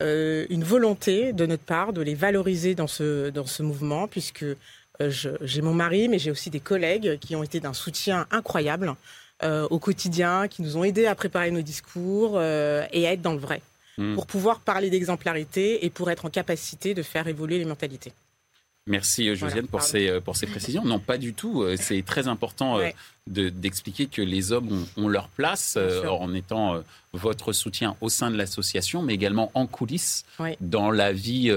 une 0.00 0.64
volonté 0.64 1.32
de 1.32 1.46
notre 1.46 1.62
part 1.62 1.92
de 1.92 2.00
les 2.00 2.14
valoriser 2.14 2.74
dans 2.74 2.86
ce, 2.86 3.30
dans 3.30 3.46
ce 3.46 3.62
mouvement, 3.62 4.08
puisque 4.08 4.44
euh, 4.44 5.10
j'ai 5.42 5.62
mon 5.62 5.74
mari, 5.74 6.08
mais 6.08 6.18
j'ai 6.18 6.30
aussi 6.30 6.50
des 6.50 6.60
collègues 6.60 7.18
qui 7.20 7.36
ont 7.36 7.42
été 7.42 7.60
d'un 7.60 7.72
soutien 7.72 8.26
incroyable 8.30 8.94
euh, 9.42 9.66
au 9.70 9.78
quotidien, 9.78 10.48
qui 10.48 10.62
nous 10.62 10.76
ont 10.76 10.84
aidés 10.84 11.06
à 11.06 11.14
préparer 11.14 11.50
nos 11.50 11.62
discours 11.62 12.40
et 12.40 13.06
à 13.06 13.12
être 13.12 13.22
dans 13.22 13.32
le 13.32 13.38
vrai, 13.38 13.62
hmm. 13.98 14.14
pour 14.14 14.26
pouvoir 14.26 14.60
parler 14.60 14.90
d'exemplarité 14.90 15.84
et 15.84 15.90
pour 15.90 16.10
être 16.10 16.24
en 16.24 16.30
capacité 16.30 16.94
de 16.94 17.02
faire 17.02 17.28
évoluer 17.28 17.58
les 17.58 17.64
mentalités. 17.64 18.12
Merci 18.86 19.28
euh, 19.28 19.34
Josiane 19.34 19.66
pour, 19.66 19.82
ces, 19.82 20.08
euh, 20.08 20.20
pour 20.20 20.36
ces 20.36 20.46
précisions. 20.48 20.84
Non, 20.84 20.98
pas 20.98 21.18
du 21.18 21.34
tout. 21.34 21.62
Euh, 21.62 21.76
c'est 21.78 22.02
très 22.02 22.28
important 22.28 22.78
d'expliquer 23.26 24.06
que 24.06 24.22
les 24.22 24.52
hommes 24.52 24.86
ont, 24.96 25.06
leur 25.06 25.28
place 25.28 25.78
en 26.08 26.34
étant 26.34 26.82
votre 27.12 27.52
soutien 27.52 27.94
au 28.00 28.08
sein 28.08 28.30
de 28.30 28.36
l'association, 28.36 29.02
mais 29.02 29.14
également 29.14 29.52
en 29.54 29.66
coulisses 29.66 30.24
dans 30.60 30.90
la 30.90 31.12
vie 31.12 31.48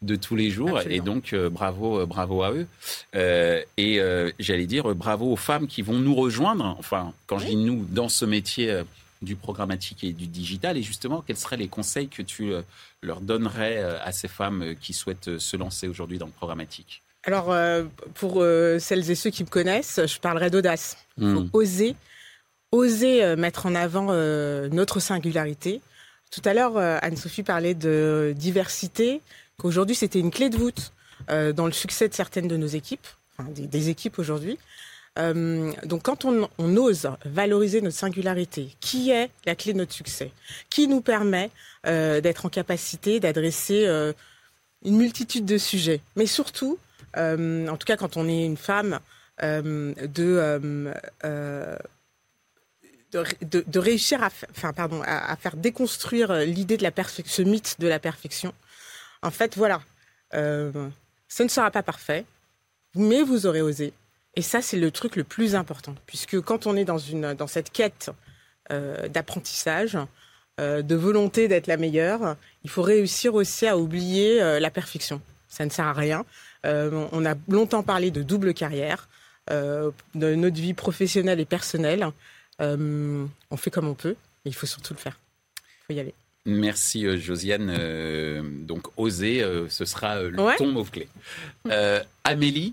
de 0.00 0.16
tous 0.16 0.36
les 0.36 0.48
jours. 0.48 0.80
Et 0.88 1.00
donc, 1.00 1.34
bravo, 1.34 2.06
bravo 2.06 2.42
à 2.42 2.52
eux. 2.52 2.66
et 3.76 4.00
j'allais 4.38 4.66
dire 4.66 4.94
bravo 4.94 5.30
aux 5.30 5.36
femmes 5.36 5.66
qui 5.66 5.82
vont 5.82 5.98
nous 5.98 6.14
rejoindre. 6.14 6.76
Enfin, 6.78 7.12
quand 7.26 7.38
je 7.38 7.46
dis 7.46 7.56
nous, 7.56 7.84
dans 7.90 8.08
ce 8.08 8.24
métier 8.24 8.82
du 9.22 9.36
programmatique 9.36 10.04
et 10.04 10.12
du 10.12 10.26
digital. 10.26 10.76
Et 10.76 10.82
justement, 10.82 11.22
quels 11.26 11.36
seraient 11.36 11.56
les 11.56 11.68
conseils 11.68 12.08
que 12.08 12.22
tu 12.22 12.52
euh, 12.52 12.62
leur 13.02 13.20
donnerais 13.20 13.78
euh, 13.78 13.98
à 14.02 14.12
ces 14.12 14.28
femmes 14.28 14.62
euh, 14.62 14.74
qui 14.74 14.92
souhaitent 14.92 15.38
se 15.38 15.56
lancer 15.56 15.88
aujourd'hui 15.88 16.18
dans 16.18 16.26
le 16.26 16.32
programmatique? 16.32 17.02
Alors, 17.24 17.54
pour 18.14 18.42
celles 18.78 19.10
et 19.10 19.14
ceux 19.14 19.28
qui 19.28 19.42
me 19.42 19.48
connaissent, 19.48 20.00
je 20.06 20.18
parlerai 20.18 20.48
d'audace. 20.48 20.96
Il 21.18 21.34
faut 21.34 21.40
hmm. 21.40 21.50
oser, 21.52 21.96
oser 22.70 23.36
mettre 23.36 23.66
en 23.66 23.74
avant 23.74 24.12
notre 24.70 24.98
singularité. 25.00 25.82
Tout 26.30 26.40
à 26.46 26.54
l'heure, 26.54 26.78
Anne-Sophie 26.78 27.42
parlait 27.42 27.74
de 27.74 28.32
diversité, 28.34 29.20
qu'aujourd'hui 29.58 29.94
c'était 29.94 30.20
une 30.20 30.30
clé 30.30 30.48
de 30.48 30.56
voûte 30.56 30.92
dans 31.28 31.66
le 31.66 31.72
succès 31.72 32.08
de 32.08 32.14
certaines 32.14 32.48
de 32.48 32.56
nos 32.56 32.68
équipes, 32.68 33.06
des 33.50 33.90
équipes 33.90 34.18
aujourd'hui. 34.18 34.56
Euh, 35.18 35.72
donc 35.84 36.02
quand 36.02 36.24
on, 36.24 36.48
ose 36.76 37.10
valoriser 37.24 37.80
notre 37.80 37.96
singularité, 37.96 38.76
qui 38.80 39.10
est 39.10 39.30
la 39.46 39.54
clé 39.54 39.72
de 39.72 39.78
notre 39.78 39.92
succès, 39.92 40.30
qui 40.70 40.86
nous 40.86 41.00
permet 41.00 41.50
euh, 41.86 42.20
d'être 42.20 42.46
en 42.46 42.48
capacité 42.48 43.18
d'adresser 43.20 43.86
euh, 43.86 44.12
une 44.84 44.96
multitude 44.96 45.44
de 45.44 45.58
sujets, 45.58 46.00
mais 46.16 46.26
surtout, 46.26 46.78
en 47.16 47.76
tout 47.76 47.84
cas 47.84 47.96
quand 47.96 48.16
on 48.16 48.28
est 48.28 48.44
une 48.44 48.56
femme, 48.56 49.00
de, 49.40 50.92
réussir 53.76 54.22
à, 54.22 54.30
faire 55.36 55.56
déconstruire 55.56 56.32
l'idée 56.44 56.76
de 56.76 56.84
la 56.84 56.92
ce 57.24 57.42
mythe 57.42 57.76
de 57.80 57.88
la 57.88 57.98
perfection. 57.98 58.52
En 59.22 59.32
fait, 59.32 59.56
voilà, 59.56 59.80
ce 60.32 61.42
ne 61.42 61.48
sera 61.48 61.72
pas 61.72 61.82
parfait, 61.82 62.24
mais 62.94 63.22
vous 63.22 63.46
aurez 63.46 63.62
osé, 63.62 63.92
et 64.38 64.42
ça, 64.42 64.62
c'est 64.62 64.78
le 64.78 64.92
truc 64.92 65.16
le 65.16 65.24
plus 65.24 65.56
important, 65.56 65.96
puisque 66.06 66.40
quand 66.40 66.68
on 66.68 66.76
est 66.76 66.84
dans, 66.84 66.98
une, 66.98 67.34
dans 67.34 67.48
cette 67.48 67.72
quête 67.72 68.12
euh, 68.70 69.08
d'apprentissage, 69.08 69.98
euh, 70.60 70.80
de 70.80 70.94
volonté 70.94 71.48
d'être 71.48 71.66
la 71.66 71.76
meilleure, 71.76 72.36
il 72.62 72.70
faut 72.70 72.82
réussir 72.82 73.34
aussi 73.34 73.66
à 73.66 73.76
oublier 73.76 74.40
euh, 74.40 74.60
la 74.60 74.70
perfection. 74.70 75.20
Ça 75.48 75.64
ne 75.64 75.70
sert 75.70 75.86
à 75.86 75.92
rien. 75.92 76.24
on 76.62 77.26
a 77.26 77.34
longtemps 77.48 77.82
parlé 77.82 78.12
de 78.12 78.22
double 78.22 78.54
carrière, 78.54 79.08
de 79.50 80.34
notre 80.36 80.60
vie 80.60 80.74
professionnelle 80.74 81.40
et 81.40 81.44
personnelle. 81.44 82.06
on 82.60 83.56
fait 83.56 83.72
comme 83.72 83.88
on 83.88 83.94
peut, 83.94 84.14
mais 84.44 84.52
il 84.52 84.54
faut 84.54 84.66
surtout 84.66 84.94
le 84.94 85.00
faire. 85.00 85.18
Il 85.58 85.84
faut 85.86 85.92
y 85.94 86.00
aller. 86.00 86.14
Merci 86.46 87.18
Josiane. 87.18 87.72
donc 88.66 88.86
oser, 88.96 89.44
ce 89.68 89.84
sera 89.84 90.22
le 90.22 90.36
ton 90.58 90.68
mot-clé. 90.68 91.08
Amélie, 92.22 92.72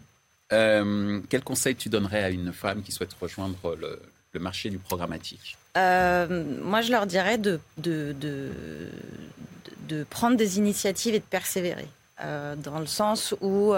euh, 0.56 1.20
quel 1.30 1.44
conseil 1.44 1.76
tu 1.76 1.90
donnerais 1.90 2.24
à 2.24 2.30
une 2.30 2.52
femme 2.54 2.82
qui 2.84 2.92
souhaite 2.92 3.14
rejoindre 3.20 3.76
le, 3.76 4.00
marché 4.40 4.70
du 4.70 4.80
programmatique? 4.80 5.58
Moi, 5.76 6.82
je 6.82 6.92
leur 6.92 7.06
dirais 7.06 7.38
de, 7.38 7.60
prendre 10.10 10.36
des 10.36 10.58
initiatives 10.58 11.16
et 11.16 11.20
de 11.20 11.24
persévérer, 11.24 11.88
dans 12.20 12.80
le 12.80 12.86
sens 12.86 13.34
où 13.40 13.74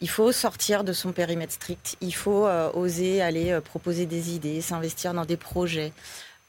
il 0.00 0.08
faut 0.08 0.32
sortir 0.32 0.84
de 0.84 0.94
son 0.94 1.12
périmètre 1.12 1.52
strict, 1.52 1.98
il 2.00 2.14
faut 2.14 2.46
oser 2.74 3.20
aller 3.20 3.58
proposer 3.62 4.06
des 4.06 4.34
idées, 4.34 4.62
s'investir 4.62 5.12
dans 5.12 5.26
des 5.26 5.36
projets. 5.36 5.92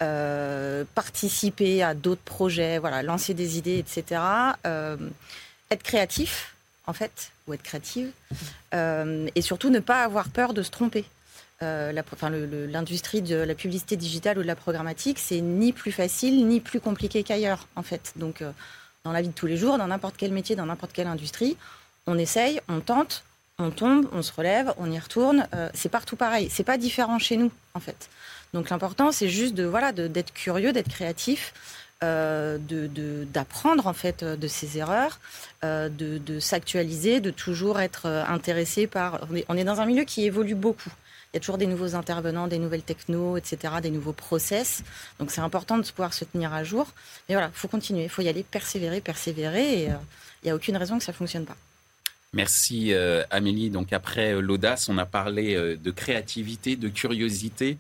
Euh, 0.04 0.84
participer 0.94 1.82
à 1.82 1.96
d'autres 1.96 2.22
projets, 2.22 2.78
voilà, 2.78 3.02
lancer 3.02 3.34
des 3.34 3.58
idées, 3.58 3.80
etc. 3.80 4.22
Euh, 4.68 4.96
être 5.72 5.82
créatif, 5.82 6.54
en 6.86 6.94
fait, 6.94 7.32
ou 7.48 7.54
être 7.54 7.64
créative, 7.64 8.12
euh, 8.74 9.28
et 9.36 9.42
surtout 9.42 9.70
ne 9.70 9.80
pas 9.80 10.04
avoir 10.04 10.30
peur 10.30 10.54
de 10.54 10.64
se 10.64 10.72
tromper. 10.72 11.06
L'industrie 11.62 13.24
de 13.24 13.36
la 13.36 13.56
publicité 13.56 13.96
digitale 13.96 14.38
ou 14.38 14.44
de 14.44 14.48
la 14.48 14.56
programmatique, 14.56 15.18
c'est 15.18 15.42
ni 15.42 15.74
plus 15.74 15.92
facile 15.92 16.48
ni 16.48 16.60
plus 16.60 16.80
compliqué 16.80 17.24
qu'ailleurs, 17.24 17.68
en 17.76 17.82
fait. 17.82 18.14
Donc, 18.16 18.44
dans 19.04 19.12
la 19.12 19.24
vie 19.24 19.30
de 19.30 19.34
tous 19.34 19.48
les 19.48 19.58
jours, 19.58 19.80
dans 19.80 19.88
n'importe 19.88 20.18
quel 20.18 20.32
métier, 20.32 20.56
dans 20.56 20.68
n'importe 20.68 20.94
quelle 20.94 21.08
industrie, 21.08 21.58
on 22.06 22.20
essaye, 22.20 22.62
on 22.68 22.80
tente, 22.80 23.24
on 23.58 23.72
tombe, 23.72 24.08
on 24.12 24.22
se 24.22 24.32
relève, 24.34 24.72
on 24.78 24.92
y 24.92 25.00
retourne. 25.00 25.48
c'est 25.74 25.90
partout 25.90 26.16
pareil. 26.16 26.48
C'est 26.52 26.64
pas 26.64 26.78
différent 26.78 27.18
chez 27.18 27.38
nous, 27.38 27.52
en 27.74 27.80
fait. 27.80 28.08
Donc 28.54 28.70
l'important, 28.70 29.12
c'est 29.12 29.30
juste 29.30 29.56
de 29.56 29.64
voilà, 29.64 29.92
d'être 29.92 30.34
curieux, 30.34 30.74
d'être 30.74 30.90
créatif. 30.90 31.54
Euh, 32.04 32.60
d'apprendre 33.34 33.88
en 33.88 33.94
fait 33.94 34.22
euh, 34.22 34.36
de 34.36 34.48
ses 34.48 34.78
erreurs, 34.78 35.20
euh, 35.64 35.90
de, 35.90 36.40
s'actualiser, 36.40 37.22
de 37.22 37.32
toujours 37.32 37.80
être 37.80 38.06
intéressé 38.06 38.86
par. 38.86 39.28
On 39.50 39.58
est, 39.58 39.64
dans 39.64 39.82
un 39.82 39.86
milieu 39.88 40.04
qui 40.04 40.24
évolue 40.24 40.54
beaucoup. 40.54 40.92
Il 41.34 41.38
y 41.38 41.38
a 41.38 41.40
toujours 41.40 41.58
des 41.58 41.66
nouveaux 41.66 41.96
intervenants, 41.96 42.48
des 42.48 42.60
nouvelles 42.60 42.84
technos, 42.84 43.36
etc., 43.38 43.74
des 43.82 43.90
nouveaux 43.90 44.14
process. 44.14 44.84
Donc 45.20 45.32
c'est 45.32 45.42
important 45.42 45.80
de 45.80 45.84
pouvoir 45.84 46.14
se 46.14 46.24
tenir 46.24 46.54
à 46.54 46.64
jour. 46.64 46.86
Mais 47.28 47.36
voilà, 47.36 47.50
il 47.52 47.58
faut 47.58 47.68
continuer, 47.68 48.04
il 48.04 48.10
faut 48.10 48.22
y 48.22 48.30
aller, 48.30 48.44
persévérer, 48.44 49.02
persévérer. 49.02 49.82
Et 49.82 49.84
il 49.86 50.46
n'y 50.46 50.52
a 50.52 50.56
aucune 50.56 50.78
raison 50.78 51.00
que 51.00 51.04
ça 51.04 51.14
ne 51.14 51.18
fonctionne 51.18 51.46
pas. 51.46 51.58
Merci 52.34 52.94
Amélie. 53.32 53.72
Donc 53.72 53.92
après 53.92 54.40
l'audace, 54.40 54.88
on 54.88 55.00
a 55.00 55.08
parlé 55.08 55.56
de 55.78 55.92
créativité, 55.92 56.76
de 56.76 56.90
curiosité 56.90 57.78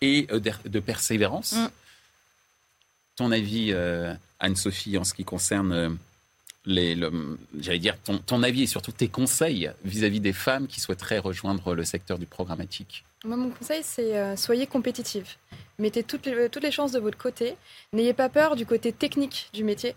et 0.00 0.26
euh, 0.32 0.40
de 0.64 0.80
persévérance. 0.80 1.52
Mm. 1.52 1.68
Ton 3.16 3.32
avis, 3.32 3.70
euh, 3.72 4.14
Anne-Sophie, 4.38 4.96
en 4.98 5.04
ce 5.04 5.14
qui 5.14 5.24
concerne 5.24 5.72
euh, 5.72 5.90
les, 6.64 6.96
j'allais 7.58 7.78
dire 7.78 7.96
ton, 8.02 8.18
ton, 8.18 8.42
avis 8.42 8.62
et 8.62 8.66
surtout 8.66 8.92
tes 8.92 9.08
conseils 9.08 9.70
vis-à-vis 9.84 10.20
des 10.20 10.32
femmes 10.32 10.66
qui 10.66 10.80
souhaiteraient 10.80 11.18
rejoindre 11.18 11.74
le 11.74 11.84
secteur 11.84 12.18
du 12.18 12.26
programmatique? 12.26 13.04
Moi, 13.24 13.36
mon 13.36 13.50
conseil, 13.50 13.82
c'est 13.82 14.36
soyez 14.36 14.66
compétitive. 14.66 15.26
Mettez 15.78 16.02
toutes 16.02 16.26
les, 16.26 16.48
toutes 16.48 16.62
les 16.62 16.70
chances 16.70 16.92
de 16.92 16.98
votre 16.98 17.18
côté. 17.18 17.56
N'ayez 17.92 18.12
pas 18.14 18.28
peur 18.28 18.56
du 18.56 18.64
côté 18.64 18.92
technique 18.92 19.50
du 19.52 19.64
métier. 19.64 19.94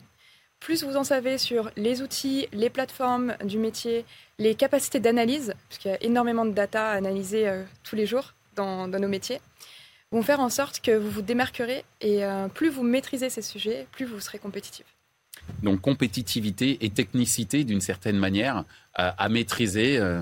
Plus 0.59 0.83
vous 0.83 0.95
en 0.95 1.03
savez 1.03 1.37
sur 1.37 1.71
les 1.75 2.01
outils, 2.01 2.47
les 2.53 2.69
plateformes 2.69 3.35
du 3.43 3.57
métier, 3.57 4.05
les 4.39 4.55
capacités 4.55 4.99
d'analyse, 4.99 5.53
parce 5.69 5.79
qu'il 5.79 5.91
y 5.91 5.93
a 5.93 6.03
énormément 6.03 6.45
de 6.45 6.51
data 6.51 6.89
à 6.89 6.93
analyser 6.93 7.49
tous 7.83 7.97
les 7.97 8.05
jours 8.05 8.33
dans 8.55 8.87
nos 8.87 9.07
métiers, 9.07 9.39
vont 10.13 10.21
faire 10.21 10.39
en 10.39 10.49
sorte 10.49 10.79
que 10.79 10.91
vous 10.95 11.09
vous 11.09 11.21
démarquerez 11.23 11.83
et 11.99 12.23
euh, 12.23 12.47
plus 12.47 12.69
vous 12.69 12.83
maîtrisez 12.83 13.29
ces 13.29 13.41
sujets, 13.41 13.87
plus 13.91 14.05
vous 14.05 14.19
serez 14.19 14.37
compétitif. 14.37 14.85
Donc 15.63 15.81
compétitivité 15.81 16.77
et 16.85 16.89
technicité 16.91 17.63
d'une 17.63 17.81
certaine 17.81 18.17
manière 18.17 18.63
à, 18.93 19.27
maîtriser 19.27 19.97
euh, 19.97 20.21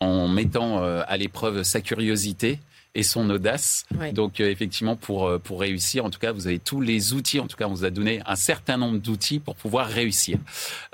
en 0.00 0.28
mettant 0.28 0.82
euh, 0.82 1.02
à 1.06 1.18
l'épreuve 1.18 1.62
sa 1.62 1.82
curiosité 1.82 2.58
et 2.94 3.02
son 3.02 3.28
audace. 3.28 3.84
Donc 4.14 4.40
effectivement, 4.40 4.96
pour, 4.96 5.38
pour 5.40 5.60
réussir, 5.60 6.06
en 6.06 6.10
tout 6.10 6.18
cas, 6.18 6.32
vous 6.32 6.46
avez 6.46 6.58
tous 6.58 6.80
les 6.80 7.12
outils, 7.12 7.38
en 7.38 7.46
tout 7.46 7.56
cas, 7.56 7.66
on 7.66 7.74
vous 7.74 7.84
a 7.84 7.90
donné 7.90 8.22
un 8.24 8.34
certain 8.34 8.78
nombre 8.78 8.98
d'outils 8.98 9.38
pour 9.40 9.54
pouvoir 9.54 9.86
réussir. 9.88 10.38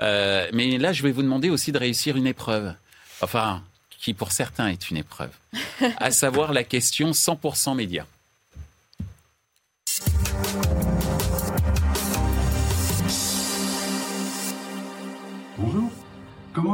mais 0.01 0.77
là, 0.77 0.91
je 0.91 1.01
vais 1.01 1.11
vous 1.11 1.23
demander 1.23 1.49
aussi 1.49 1.71
de 1.71 1.79
réussir 1.79 2.17
une 2.17 2.27
épreuve. 2.27 2.73
Enfin, 3.21 3.63
qui 3.97 4.13
pour 4.13 4.33
certains 4.33 4.67
est 4.67 4.91
une 4.91 4.97
épreuve, 4.97 5.31
à 5.97 6.11
savoir 6.11 6.53
la 6.53 6.63
question 6.63 7.11
100% 7.11 7.75
média. 7.75 8.05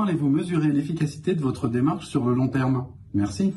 Comment 0.01 0.09
allez-vous 0.09 0.29
mesurer 0.29 0.69
l'efficacité 0.69 1.35
de 1.35 1.41
votre 1.41 1.67
démarche 1.67 2.07
sur 2.07 2.25
le 2.25 2.33
long 2.33 2.47
terme 2.47 2.87
Merci. 3.13 3.53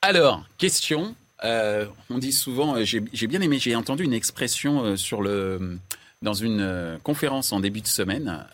Alors, 0.00 0.46
question. 0.56 1.14
Euh, 1.44 1.84
on 2.08 2.16
dit 2.16 2.32
souvent, 2.32 2.74
euh, 2.74 2.84
j'ai 2.84 3.26
bien 3.26 3.42
aimé, 3.42 3.58
j'ai 3.58 3.76
entendu 3.76 4.04
une 4.04 4.14
expression 4.14 4.82
euh, 4.82 4.96
sur 4.96 5.20
le, 5.20 5.78
dans 6.22 6.32
une 6.32 6.98
conférence 7.02 7.52
en 7.52 7.60
début 7.60 7.82
de 7.82 7.86
semaine 7.86 8.46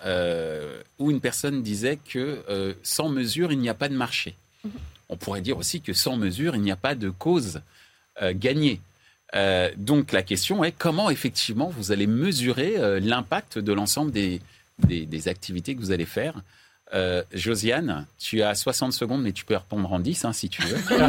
où 0.98 1.12
une 1.12 1.20
personne 1.20 1.62
disait 1.62 2.00
que 2.04 2.74
sans 2.82 3.08
mesure, 3.08 3.52
il 3.52 3.60
n'y 3.60 3.68
a 3.68 3.74
pas 3.74 3.88
de 3.88 3.94
marché. 3.94 4.34
Mhm. 4.64 4.72
On 5.10 5.16
pourrait 5.16 5.40
dire 5.40 5.56
aussi 5.56 5.82
que 5.82 5.92
sans 5.92 6.16
mesure, 6.16 6.56
il 6.56 6.62
n'y 6.62 6.72
a 6.72 6.76
pas 6.76 6.96
de 6.96 7.10
cause 7.10 7.60
gagnée. 8.20 8.80
Euh, 9.34 9.70
donc 9.76 10.12
la 10.12 10.22
question 10.22 10.62
est 10.62 10.72
comment 10.72 11.10
effectivement 11.10 11.68
vous 11.68 11.90
allez 11.90 12.06
mesurer 12.06 12.74
euh, 12.76 13.00
l'impact 13.00 13.58
de 13.58 13.72
l'ensemble 13.72 14.12
des, 14.12 14.40
des, 14.78 15.28
activités 15.28 15.74
que 15.74 15.80
vous 15.80 15.92
allez 15.92 16.06
faire. 16.06 16.42
Euh, 16.92 17.22
Josiane, 17.32 18.06
tu 18.18 18.42
as 18.42 18.54
60 18.54 18.92
secondes, 18.92 19.22
mais 19.22 19.32
tu 19.32 19.44
peux 19.44 19.56
répondre 19.56 19.90
en 19.92 19.98
10 19.98 20.24
hein, 20.24 20.32
si 20.32 20.48
tu 20.48 20.62
veux. 20.62 20.76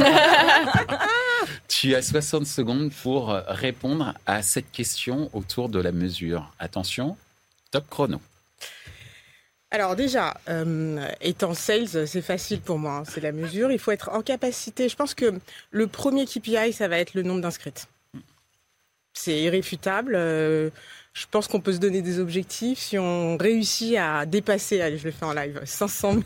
tu 1.67 1.93
as 1.95 2.01
60 2.01 2.45
secondes 2.45 2.91
pour 3.03 3.29
répondre 3.29 4.13
à 4.25 4.41
cette 4.41 4.71
question 4.71 5.29
autour 5.33 5.69
de 5.69 5.79
la 5.79 5.91
mesure. 5.91 6.53
Attention, 6.59 7.17
top 7.71 7.89
chrono. 7.89 8.21
Alors 9.71 9.97
déjà, 9.97 10.35
étant 11.19 11.53
sales, 11.53 12.07
c'est 12.07 12.21
facile 12.21 12.61
pour 12.61 12.79
moi, 12.79 12.99
hein, 12.99 13.03
c'est 13.05 13.19
la 13.19 13.33
mesure. 13.33 13.71
Il 13.71 13.79
faut 13.79 13.91
être 13.91 14.09
en 14.13 14.21
capacité. 14.21 14.87
Je 14.87 14.95
pense 14.95 15.13
que 15.13 15.33
le 15.71 15.87
premier 15.87 16.25
KPI, 16.25 16.71
ça 16.71 16.87
va 16.87 16.97
être 16.97 17.13
le 17.13 17.23
nombre 17.23 17.41
d'inscrites 17.41 17.87
c'est 19.15 19.39
irréfutable. 19.39 20.13
Euh, 20.15 20.69
je 21.13 21.25
pense 21.31 21.47
qu'on 21.47 21.61
peut 21.61 21.71
se 21.71 21.79
donner 21.79 22.01
des 22.01 22.19
objectifs 22.19 22.77
si 22.77 22.97
on 22.99 23.37
réussit 23.37 23.95
à 23.97 24.25
dépasser, 24.25 24.81
allez, 24.81 24.97
je 24.97 25.05
le 25.05 25.11
fais 25.11 25.25
en 25.25 25.33
live, 25.33 25.61
500 25.63 26.17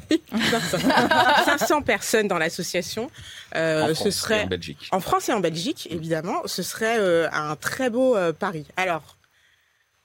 500 1.45 1.82
personnes 1.86 2.28
dans 2.28 2.39
l'association. 2.39 3.12
Euh, 3.56 3.93
ce 3.93 4.10
serait 4.10 4.43
en 4.43 4.47
Belgique. 4.47 4.89
En 4.91 4.99
France 4.99 5.30
et 5.30 5.34
en 5.34 5.39
Belgique, 5.39 5.88
évidemment, 5.91 6.41
ce 6.45 6.63
serait 6.63 6.97
euh, 6.97 7.30
un 7.32 7.56
très 7.56 7.91
beau 7.91 8.17
pari. 8.39 8.65
Alors, 8.78 9.17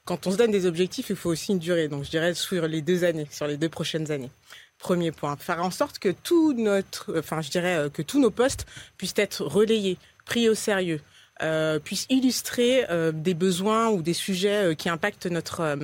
quand 0.04 0.26
on 0.26 0.30
se 0.30 0.36
donne 0.36 0.50
des 0.50 0.66
objectifs, 0.66 1.08
il 1.08 1.16
faut 1.16 1.30
aussi 1.30 1.52
une 1.52 1.58
durée. 1.58 1.88
Donc, 1.88 2.04
je 2.04 2.10
dirais 2.10 2.34
sur 2.34 2.68
les 2.68 2.82
deux 2.82 3.04
années, 3.04 3.26
sur 3.30 3.46
les 3.46 3.56
deux 3.56 3.70
prochaines 3.70 4.12
années. 4.12 4.30
Premier 4.76 5.12
point, 5.12 5.34
faire 5.36 5.64
en 5.64 5.70
sorte 5.70 5.98
que 5.98 6.10
tout 6.10 6.52
notre, 6.52 7.18
enfin, 7.18 7.40
je 7.40 7.48
dirais 7.48 7.88
que 7.90 8.02
tous 8.02 8.20
nos 8.20 8.30
postes 8.30 8.66
puissent 8.98 9.14
être 9.16 9.42
relayés, 9.42 9.96
pris 10.26 10.50
au 10.50 10.54
sérieux. 10.54 11.00
Euh, 11.42 11.80
puisse 11.80 12.06
illustrer 12.10 12.86
euh, 12.90 13.10
des 13.10 13.34
besoins 13.34 13.88
ou 13.88 14.02
des 14.02 14.14
sujets 14.14 14.70
euh, 14.70 14.74
qui 14.74 14.88
impactent 14.88 15.26
notre, 15.26 15.76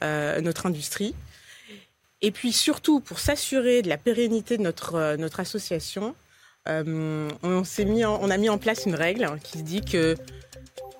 notre 0.00 0.66
industrie. 0.66 1.14
Et 2.22 2.30
puis 2.30 2.52
surtout, 2.52 3.00
pour 3.00 3.18
s'assurer 3.18 3.82
de 3.82 3.88
la 3.88 3.98
pérennité 3.98 4.56
de 4.56 4.62
notre, 4.62 5.16
notre 5.16 5.40
association, 5.40 6.14
on, 6.66 7.28
mis 7.86 8.04
on 8.04 8.30
a 8.30 8.36
mis 8.36 8.48
en 8.48 8.58
place 8.58 8.86
une 8.86 8.94
règle 8.94 9.28
qui 9.42 9.62
dit 9.62 9.82
que 9.82 10.16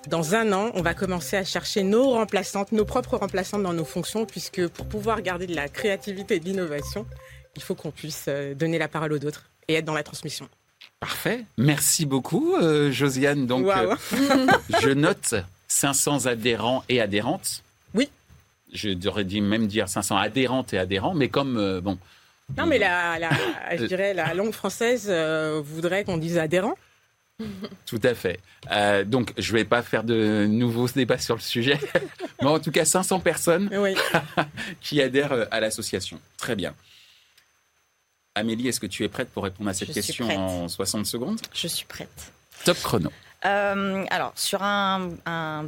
dans 0.07 0.33
un 0.33 0.51
an, 0.53 0.71
on 0.73 0.81
va 0.81 0.93
commencer 0.93 1.35
à 1.37 1.43
chercher 1.43 1.83
nos 1.83 2.11
remplaçantes, 2.11 2.71
nos 2.71 2.85
propres 2.85 3.17
remplaçantes 3.17 3.63
dans 3.63 3.73
nos 3.73 3.85
fonctions, 3.85 4.25
puisque 4.25 4.67
pour 4.67 4.87
pouvoir 4.87 5.21
garder 5.21 5.47
de 5.47 5.55
la 5.55 5.67
créativité 5.67 6.35
et 6.35 6.39
de 6.39 6.45
l'innovation, 6.45 7.05
il 7.55 7.61
faut 7.61 7.75
qu'on 7.75 7.91
puisse 7.91 8.29
donner 8.55 8.77
la 8.77 8.87
parole 8.87 9.13
aux 9.13 9.25
autres 9.25 9.49
et 9.67 9.75
être 9.75 9.85
dans 9.85 9.93
la 9.93 10.03
transmission. 10.03 10.49
Parfait. 10.99 11.45
Merci 11.57 12.05
beaucoup, 12.05 12.55
euh, 12.55 12.91
Josiane. 12.91 13.47
Donc, 13.47 13.67
euh, 13.67 13.95
je 14.81 14.89
note 14.89 15.35
500 15.69 16.25
adhérents 16.25 16.83
et 16.89 16.99
adhérentes. 16.99 17.63
Oui. 17.93 18.09
Je 18.73 18.89
devrais 18.89 19.23
même 19.23 19.67
dire 19.67 19.87
500 19.87 20.17
adhérentes 20.17 20.73
et 20.73 20.77
adhérents, 20.77 21.13
mais 21.13 21.29
comme, 21.29 21.57
euh, 21.57 21.79
bon... 21.79 21.97
Non, 22.57 22.65
mais 22.65 22.79
la, 22.79 23.17
je 23.77 23.85
dirais 23.85 24.13
la 24.13 24.33
langue 24.33 24.51
française 24.51 25.09
voudrait 25.63 26.03
qu'on 26.03 26.17
dise 26.17 26.37
adhérents. 26.37 26.77
Tout 27.85 28.01
à 28.03 28.13
fait. 28.15 28.39
donc, 29.05 29.31
je 29.37 29.53
ne 29.53 29.59
vais 29.59 29.65
pas 29.65 29.81
faire 29.81 30.03
de 30.03 30.45
nouveaux 30.47 30.89
débats 30.89 31.19
sur 31.19 31.35
le 31.35 31.41
sujet, 31.41 31.79
mais 32.41 32.47
en 32.47 32.59
tout 32.59 32.71
cas, 32.71 32.83
500 32.83 33.21
personnes 33.21 33.69
qui 34.81 35.01
adhèrent 35.01 35.47
à 35.49 35.59
l'association. 35.61 36.19
Très 36.37 36.55
bien. 36.55 36.73
Amélie, 38.39 38.67
est-ce 38.67 38.79
que 38.79 38.87
tu 38.87 39.03
es 39.03 39.09
prête 39.09 39.29
pour 39.29 39.43
répondre 39.43 39.69
à 39.69 39.73
cette 39.73 39.93
question 39.93 40.27
en 40.29 40.67
60 40.67 41.05
secondes? 41.05 41.39
Je 41.53 41.67
suis 41.67 41.85
prête. 41.85 42.31
Top 42.65 42.77
chrono. 42.81 43.09
Euh, 43.45 44.05
alors, 44.09 44.33
sur 44.35 44.63
un, 44.63 45.09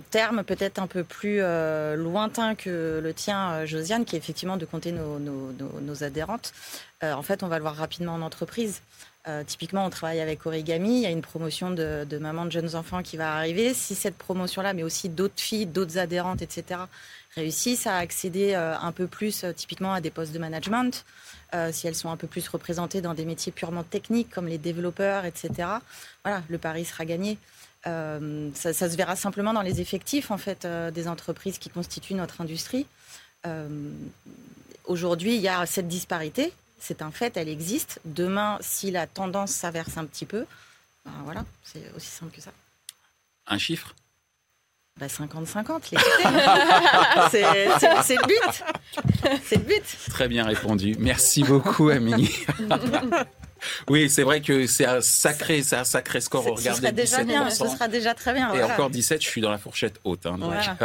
terme 0.10 0.44
peut-être 0.44 0.80
un 0.80 0.88
peu 0.88 1.04
plus 1.04 1.40
euh, 1.42 1.96
lointain 1.96 2.56
que 2.56 3.00
le 3.02 3.14
tien, 3.14 3.52
euh, 3.52 3.66
Josiane, 3.66 4.04
qui 4.04 4.16
est 4.16 4.20
effectivement 4.20 4.58
de 4.58 4.66
compter 4.66 4.92
nos, 4.92 6.04
adhérentes, 6.04 6.54
en 7.04 7.22
fait, 7.22 7.44
on 7.44 7.48
va 7.48 7.58
le 7.58 7.64
voir 7.64 7.76
rapidement 7.76 8.14
en 8.14 8.22
entreprise. 8.22 8.82
Typiquement, 9.46 9.86
on 9.86 9.90
travaille 9.90 10.20
avec 10.20 10.46
Origami. 10.46 10.98
Il 10.98 11.02
y 11.02 11.06
a 11.06 11.10
une 11.10 11.22
promotion 11.22 11.70
de, 11.70 12.06
de 12.10 12.18
mamans 12.18 12.46
de 12.46 12.52
jeunes 12.52 12.76
enfants 12.76 13.04
qui 13.04 13.18
va 13.18 13.36
arriver. 13.36 13.74
Si 13.74 13.94
cette 13.94 14.18
promotion-là, 14.18 14.74
mais 14.74 14.84
aussi 14.84 15.10
d'autres 15.10 15.40
filles, 15.40 15.68
d'autres 15.68 16.00
adhérentes, 16.00 16.42
etc., 16.42 16.82
réussissent 17.36 17.88
à 17.88 17.98
accéder 17.98 18.56
un 18.56 18.92
peu 18.92 19.08
plus, 19.08 19.46
typiquement, 19.56 19.94
à 19.94 20.02
des 20.02 20.10
postes 20.12 20.32
de 20.32 20.40
management, 20.40 21.06
si 21.72 21.88
elles 21.88 21.96
sont 21.96 22.10
un 22.10 22.18
peu 22.18 22.28
plus 22.28 22.48
représentées 22.48 23.02
dans 23.02 23.14
des 23.14 23.26
métiers 23.26 23.52
purement 23.52 23.84
techniques 23.84 24.30
comme 24.30 24.48
les 24.48 24.58
développeurs, 24.58 25.26
etc., 25.26 25.70
voilà, 26.24 26.44
le 26.48 26.58
pari 26.58 26.86
sera 26.86 27.06
gagné. 27.06 27.38
Ça, 27.84 28.74
ça, 28.74 28.90
se 28.90 28.96
verra 28.96 29.16
simplement 29.16 29.54
dans 29.54 29.62
les 29.62 29.82
effectifs 29.82 30.32
en 30.32 30.38
fait 30.38 30.66
des 30.66 31.08
entreprises 31.08 31.58
qui 31.58 31.70
constituent 31.70 32.14
notre 32.14 32.42
industrie. 32.42 32.86
Aujourd'hui, 34.86 35.36
il 35.36 35.42
y 35.42 35.48
a 35.48 35.66
cette 35.66 35.88
disparité 35.88 36.54
c'est 36.82 37.02
un 37.02 37.12
fait, 37.12 37.38
elle 37.38 37.48
existe. 37.48 38.02
Demain, 38.04 38.58
si 38.60 38.92
la 38.92 39.08
tendance 39.08 39.52
s'inverse 39.52 39.98
un 39.98 40.06
petit 40.06 40.26
peu, 40.26 40.46
ben 41.06 41.14
voilà, 41.24 41.46
c'est 41.64 41.92
aussi 41.96 42.08
simple 42.08 42.36
que 42.36 42.42
ça. 42.42 42.52
Un 43.48 43.58
chiffre? 43.58 43.96
50-50, 45.08 45.94
bah, 45.94 47.30
c'est 47.32 47.42
le 47.42 48.28
but. 48.28 48.64
C'est 49.44 49.56
le 49.58 49.64
but. 49.64 49.84
Très 50.10 50.28
bien 50.28 50.46
répondu. 50.46 50.96
Merci 51.00 51.44
beaucoup, 51.44 51.90
Amélie. 51.90 52.32
Oui, 53.90 54.10
c'est 54.10 54.24
vrai 54.24 54.42
que 54.42 54.68
c'est 54.68 54.86
un 54.86 55.02
sacré, 55.02 55.64
c'est 55.64 55.76
un 55.76 55.84
sacré 55.84 56.22
score 56.22 56.48
au 56.48 56.56
regard 56.56 56.80
déjà 56.92 57.24
bien, 57.24 57.50
Ce 57.50 57.68
sera 57.68 57.88
déjà 57.88 58.14
très 58.14 58.34
bien. 58.34 58.54
Et 58.54 58.64
encore 58.64 58.90
17, 58.90 59.22
je 59.22 59.28
suis 59.28 59.42
dans 59.42 59.52
la 59.52 59.58
fourchette 59.58 60.00
haute. 60.04 60.26
Hein, 60.26 60.40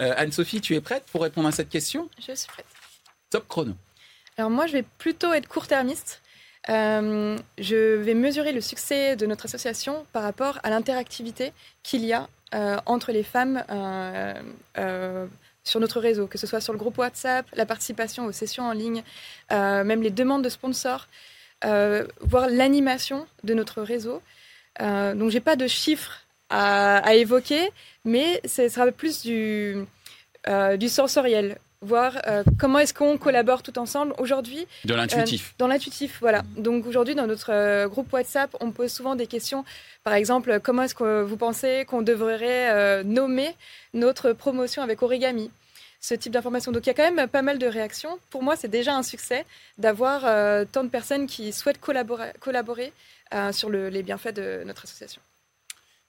euh, 0.00 0.14
Anne-Sophie, 0.16 0.60
tu 0.60 0.74
es 0.74 0.80
prête 0.80 1.04
pour 1.10 1.22
répondre 1.22 1.48
à 1.48 1.52
cette 1.52 1.68
question? 1.68 2.08
Je 2.18 2.34
suis 2.34 2.48
prête. 2.48 2.66
Top 3.30 3.48
chrono. 3.48 3.74
Alors 4.38 4.50
moi, 4.50 4.66
je 4.66 4.74
vais 4.74 4.84
plutôt 4.98 5.32
être 5.32 5.48
court-termiste. 5.48 6.20
Euh, 6.68 7.38
je 7.58 7.96
vais 7.96 8.14
mesurer 8.14 8.52
le 8.52 8.60
succès 8.60 9.16
de 9.16 9.26
notre 9.26 9.46
association 9.46 10.04
par 10.12 10.22
rapport 10.22 10.58
à 10.62 10.70
l'interactivité 10.70 11.52
qu'il 11.82 12.04
y 12.04 12.12
a 12.12 12.28
entre 12.52 13.12
les 13.12 13.22
femmes 13.22 13.64
euh, 13.70 15.26
sur 15.64 15.80
notre 15.80 16.00
réseau, 16.00 16.26
que 16.26 16.38
ce 16.38 16.46
soit 16.46 16.60
sur 16.60 16.72
le 16.72 16.78
groupe 16.78 16.98
WhatsApp, 16.98 17.46
la 17.54 17.66
participation 17.66 18.24
aux 18.26 18.32
sessions 18.32 18.64
en 18.64 18.72
ligne, 18.72 19.02
même 19.50 20.02
les 20.02 20.10
demandes 20.10 20.44
de 20.44 20.48
sponsors, 20.48 21.08
voire 21.62 22.48
l'animation 22.48 23.26
de 23.42 23.52
notre 23.54 23.82
réseau. 23.82 24.22
donc 24.80 25.30
j'ai 25.30 25.40
pas 25.40 25.56
de 25.56 25.66
chiffres 25.66 26.22
à, 26.50 26.98
à, 26.98 27.14
évoquer, 27.14 27.70
mais 28.04 28.40
ce 28.44 28.68
sera 28.68 28.90
plus 28.92 29.22
du, 29.22 29.84
du 30.78 30.88
sensoriel 30.88 31.58
voir 31.82 32.18
euh, 32.26 32.42
comment 32.58 32.78
est-ce 32.78 32.94
qu'on 32.94 33.18
collabore 33.18 33.62
tout 33.62 33.78
ensemble 33.78 34.14
aujourd'hui. 34.18 34.66
L'intuitif. 34.84 35.50
Euh, 35.50 35.54
dans 35.58 35.68
l'intuitif, 35.68 36.18
voilà. 36.20 36.42
Donc 36.56 36.86
aujourd'hui, 36.86 37.14
dans 37.14 37.26
notre 37.26 37.52
euh, 37.52 37.88
groupe 37.88 38.12
WhatsApp, 38.12 38.54
on 38.60 38.70
pose 38.70 38.92
souvent 38.92 39.14
des 39.14 39.26
questions. 39.26 39.64
Par 40.04 40.14
exemple, 40.14 40.60
comment 40.62 40.82
est-ce 40.82 40.94
que 40.94 41.22
vous 41.22 41.36
pensez 41.36 41.84
qu'on 41.86 42.02
devrait 42.02 43.02
nommer 43.04 43.54
notre 43.92 44.32
promotion 44.32 44.82
avec 44.82 45.02
Origami? 45.02 45.50
Ce 46.00 46.14
type 46.14 46.32
d'information. 46.32 46.70
Donc 46.70 46.86
il 46.86 46.88
y 46.88 46.90
a 46.90 46.94
quand 46.94 47.10
même 47.10 47.26
pas 47.28 47.42
mal 47.42 47.58
de 47.58 47.66
réactions. 47.66 48.18
Pour 48.30 48.42
moi, 48.42 48.54
c'est 48.54 48.68
déjà 48.68 48.94
un 48.94 49.02
succès 49.02 49.44
d'avoir 49.78 50.20
tant 50.70 50.84
de 50.84 50.88
personnes 50.88 51.26
qui 51.26 51.52
souhaitent 51.52 51.80
collaborer, 51.80 52.32
collaborer 52.38 52.92
sur 53.50 53.68
les 53.68 54.02
bienfaits 54.04 54.34
de 54.34 54.62
notre 54.64 54.84
association. 54.84 55.20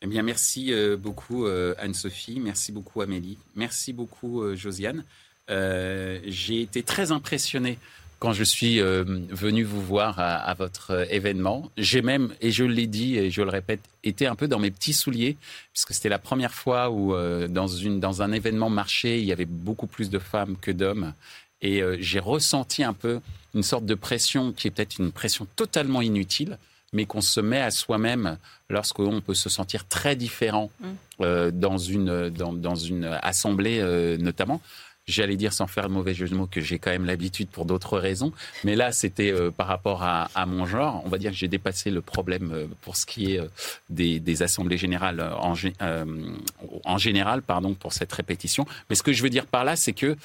Eh 0.04 0.08
bien, 0.08 0.22
merci 0.22 0.72
beaucoup 1.00 1.48
Anne-Sophie, 1.48 2.40
merci 2.40 2.72
beaucoup 2.72 3.02
Amélie, 3.02 3.40
merci 3.56 3.94
beaucoup 3.94 4.56
Josiane. 4.56 5.04
Euh, 5.50 6.20
j'ai 6.26 6.62
été 6.62 6.84
très 6.84 7.12
impressionné 7.12 7.78
quand 8.20 8.34
je 8.34 8.44
suis 8.44 8.82
euh, 8.82 9.04
venu 9.30 9.64
vous 9.64 9.82
voir 9.82 10.20
à, 10.20 10.54
votre 10.56 10.92
euh, 10.92 11.06
événement. 11.10 11.70
J'ai 11.78 12.02
même, 12.02 12.34
et 12.42 12.52
je 12.52 12.64
l'ai 12.64 12.88
dit 12.88 13.16
et 13.18 13.30
je 13.30 13.44
le 13.44 13.50
répète, 13.50 13.80
été 14.04 14.26
un 14.26 14.36
peu 14.36 14.48
dans 14.48 14.60
mes 14.60 14.72
petits 14.72 14.94
souliers, 14.94 15.38
puisque 15.72 15.94
c'était 15.94 16.10
la 16.10 16.20
première 16.20 16.54
fois 16.54 16.90
où 16.90 17.14
dans, 17.48 17.68
une, 17.68 18.00
dans 18.00 18.22
un 18.22 18.32
événement 18.32 18.70
marché, 18.70 19.20
il 19.20 19.26
y 19.26 19.32
avait 19.32 19.46
beaucoup 19.46 19.88
plus 19.88 20.10
de 20.10 20.20
femmes 20.20 20.56
que 20.60 20.72
d'hommes. 20.72 21.14
Et 21.62 21.82
j'ai 22.00 22.20
ressenti 22.20 22.84
un 22.84 22.94
peu 22.94 23.20
une 23.54 23.64
sorte 23.64 23.86
de 23.86 23.96
pression 23.96 24.54
qui 24.54 24.68
est 24.68 24.72
peut-être 24.72 25.00
une 25.00 25.12
pression 25.12 25.46
totalement 25.56 26.02
inutile, 26.02 26.58
mais 26.94 27.06
qu'on 27.06 27.22
se 27.22 27.42
met 27.42 27.60
à 27.60 27.70
soi-même 27.70 28.38
lorsqu'on 28.70 29.20
peut 29.20 29.34
se 29.34 29.50
sentir 29.50 29.88
très 29.88 30.16
différent 30.16 30.72
mmh. 30.80 31.50
dans, 31.52 31.78
une, 31.78 32.30
dans, 32.30 32.54
dans 32.54 32.76
une 32.76 33.04
assemblée 33.22 33.82
notamment 34.20 34.62
j'allais 35.08 35.38
dire 35.38 35.54
sans 35.54 35.68
faire 35.68 35.88
de 35.88 35.94
mauvais 35.94 36.14
jeu 36.14 36.28
de 36.28 36.36
mots 36.36 36.48
que 36.48 36.62
j'ai 36.62 36.80
quand 36.80 36.92
même 36.92 37.06
l'habitude 37.06 37.48
pour 37.50 37.66
d'autres 37.66 37.98
raisons, 37.98 38.34
mais 38.64 38.76
là 38.76 38.92
c'était 38.92 39.32
euh, 39.32 39.52
par 39.52 39.68
rapport 39.68 40.04
à, 40.04 40.30
à, 40.36 40.46
mon 40.46 40.66
genre, 40.66 41.02
on 41.06 41.10
va 41.10 41.18
dire 41.18 41.32
que 41.32 41.38
j'ai 41.38 41.48
dépassé 41.48 41.90
le 41.90 42.02
problème 42.02 42.52
euh, 42.54 42.68
pour 42.82 42.98
ce 42.98 43.06
qui 43.06 43.34
est 43.34 43.40
euh, 43.40 43.48
des, 43.90 44.20
des, 44.20 44.44
assemblées 44.44 44.78
générales 44.78 45.22
en, 45.22 45.54
en, 46.84 46.98
général, 46.98 47.42
pardon 47.42 47.74
pour 47.74 47.94
cette 47.94 48.12
répétition. 48.14 48.66
Mais 48.90 48.96
ce 48.96 49.02
que 49.04 49.14
je 49.14 49.24
veux 49.24 49.30
dire 49.30 49.46
par 49.46 49.64
là, 49.64 49.76
c'est 49.76 49.94
que 49.94 50.16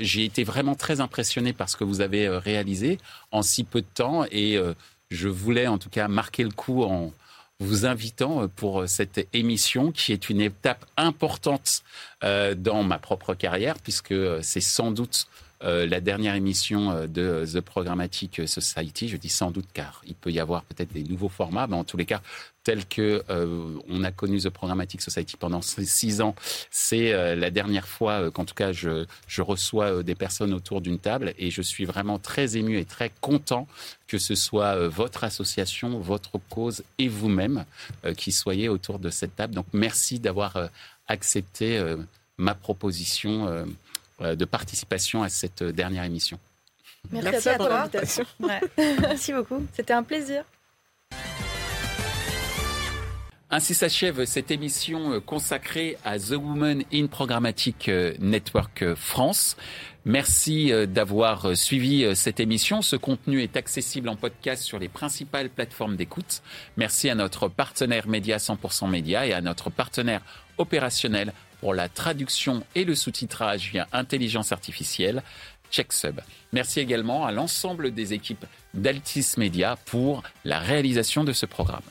j'ai 0.00 0.24
été 0.24 0.42
vraiment 0.42 0.74
très 0.74 1.00
impressionné 1.00 1.52
par 1.52 1.68
ce 1.68 1.76
que 1.76 1.84
vous 1.84 2.00
avez 2.00 2.28
réalisé 2.28 2.98
en 3.30 3.42
si 3.42 3.62
peu 3.64 3.80
de 3.80 3.86
temps 3.86 4.24
et 4.30 4.58
je 5.10 5.28
voulais 5.28 5.66
en 5.66 5.78
tout 5.78 5.90
cas 5.90 6.08
marquer 6.08 6.42
le 6.42 6.50
coup 6.50 6.82
en, 6.82 7.12
vous 7.62 7.86
invitant 7.86 8.42
euh, 8.42 8.48
pour 8.48 8.82
euh, 8.82 8.86
cette 8.86 9.26
émission 9.32 9.92
qui 9.92 10.12
est 10.12 10.28
une 10.28 10.40
étape 10.40 10.84
importante 10.96 11.82
euh, 12.24 12.54
dans 12.54 12.82
ma 12.82 12.98
propre 12.98 13.34
carrière 13.34 13.78
puisque 13.78 14.14
c'est 14.42 14.60
sans 14.60 14.90
doute 14.90 15.26
la 15.62 16.00
dernière 16.00 16.34
émission 16.34 17.06
de 17.06 17.44
The 17.50 17.60
Programmatic 17.60 18.48
Society. 18.48 19.08
Je 19.08 19.16
dis 19.16 19.28
sans 19.28 19.50
doute 19.50 19.66
car 19.72 20.02
il 20.06 20.14
peut 20.14 20.30
y 20.30 20.40
avoir 20.40 20.62
peut-être 20.64 20.92
des 20.92 21.04
nouveaux 21.04 21.28
formats, 21.28 21.66
mais 21.66 21.76
en 21.76 21.84
tous 21.84 21.96
les 21.96 22.06
cas, 22.06 22.20
tel 22.64 22.86
que 22.86 23.24
euh, 23.28 23.78
on 23.88 24.04
a 24.04 24.12
connu 24.12 24.38
The 24.38 24.50
Programmatic 24.50 25.02
Society 25.02 25.36
pendant 25.36 25.62
six 25.62 26.20
ans, 26.20 26.34
c'est 26.70 27.12
euh, 27.12 27.34
la 27.34 27.50
dernière 27.50 27.88
fois 27.88 28.12
euh, 28.12 28.30
qu'en 28.30 28.44
tout 28.44 28.54
cas 28.54 28.72
je, 28.72 29.04
je 29.26 29.42
reçois 29.42 30.02
des 30.02 30.14
personnes 30.14 30.54
autour 30.54 30.80
d'une 30.80 30.98
table 30.98 31.34
et 31.38 31.50
je 31.50 31.62
suis 31.62 31.84
vraiment 31.84 32.18
très 32.18 32.56
ému 32.56 32.78
et 32.78 32.84
très 32.84 33.10
content 33.20 33.66
que 34.06 34.18
ce 34.18 34.34
soit 34.34 34.88
votre 34.88 35.24
association, 35.24 35.98
votre 35.98 36.38
cause 36.50 36.84
et 36.98 37.08
vous-même 37.08 37.64
qui 38.16 38.30
soyez 38.30 38.68
autour 38.68 38.98
de 38.98 39.08
cette 39.08 39.34
table. 39.36 39.54
Donc 39.54 39.66
merci 39.72 40.18
d'avoir 40.18 40.68
accepté 41.06 41.82
ma 42.36 42.54
proposition 42.54 43.66
de 44.20 44.44
participation 44.44 45.22
à 45.22 45.28
cette 45.28 45.62
dernière 45.62 46.04
émission. 46.04 46.38
Merci, 47.10 47.48
à 47.48 47.56
toi. 47.56 47.88
Merci 48.78 49.32
beaucoup. 49.32 49.66
C'était 49.74 49.92
un 49.92 50.02
plaisir. 50.02 50.44
Ainsi 53.54 53.74
s'achève 53.74 54.24
cette 54.24 54.50
émission 54.50 55.12
euh, 55.12 55.20
consacrée 55.20 55.98
à 56.06 56.18
The 56.18 56.30
Woman 56.30 56.84
in 56.90 57.06
Programmatic 57.06 57.90
euh, 57.90 58.14
Network 58.18 58.80
euh, 58.80 58.96
France. 58.96 59.58
Merci 60.06 60.72
d'avoir 60.88 61.56
suivi 61.56 62.04
cette 62.16 62.40
émission. 62.40 62.82
Ce 62.82 62.96
contenu 62.96 63.40
est 63.40 63.56
accessible 63.56 64.08
en 64.08 64.16
podcast 64.16 64.64
sur 64.64 64.80
les 64.80 64.88
principales 64.88 65.48
plateformes 65.48 65.94
d'écoute. 65.94 66.42
Merci 66.76 67.08
à 67.08 67.14
notre 67.14 67.46
partenaire 67.46 68.08
Média 68.08 68.38
100% 68.38 68.90
Média 68.90 69.24
et 69.28 69.32
à 69.32 69.40
notre 69.40 69.70
partenaire 69.70 70.20
opérationnel 70.58 71.32
pour 71.62 71.74
la 71.74 71.88
traduction 71.88 72.64
et 72.74 72.84
le 72.84 72.96
sous-titrage 72.96 73.70
via 73.70 73.86
intelligence 73.92 74.50
artificielle, 74.50 75.22
CheckSub. 75.70 76.18
Merci 76.52 76.80
également 76.80 77.24
à 77.24 77.30
l'ensemble 77.30 77.94
des 77.94 78.12
équipes 78.14 78.44
d'Altis 78.74 79.34
Media 79.36 79.78
pour 79.86 80.24
la 80.44 80.58
réalisation 80.58 81.22
de 81.22 81.32
ce 81.32 81.46
programme. 81.46 81.84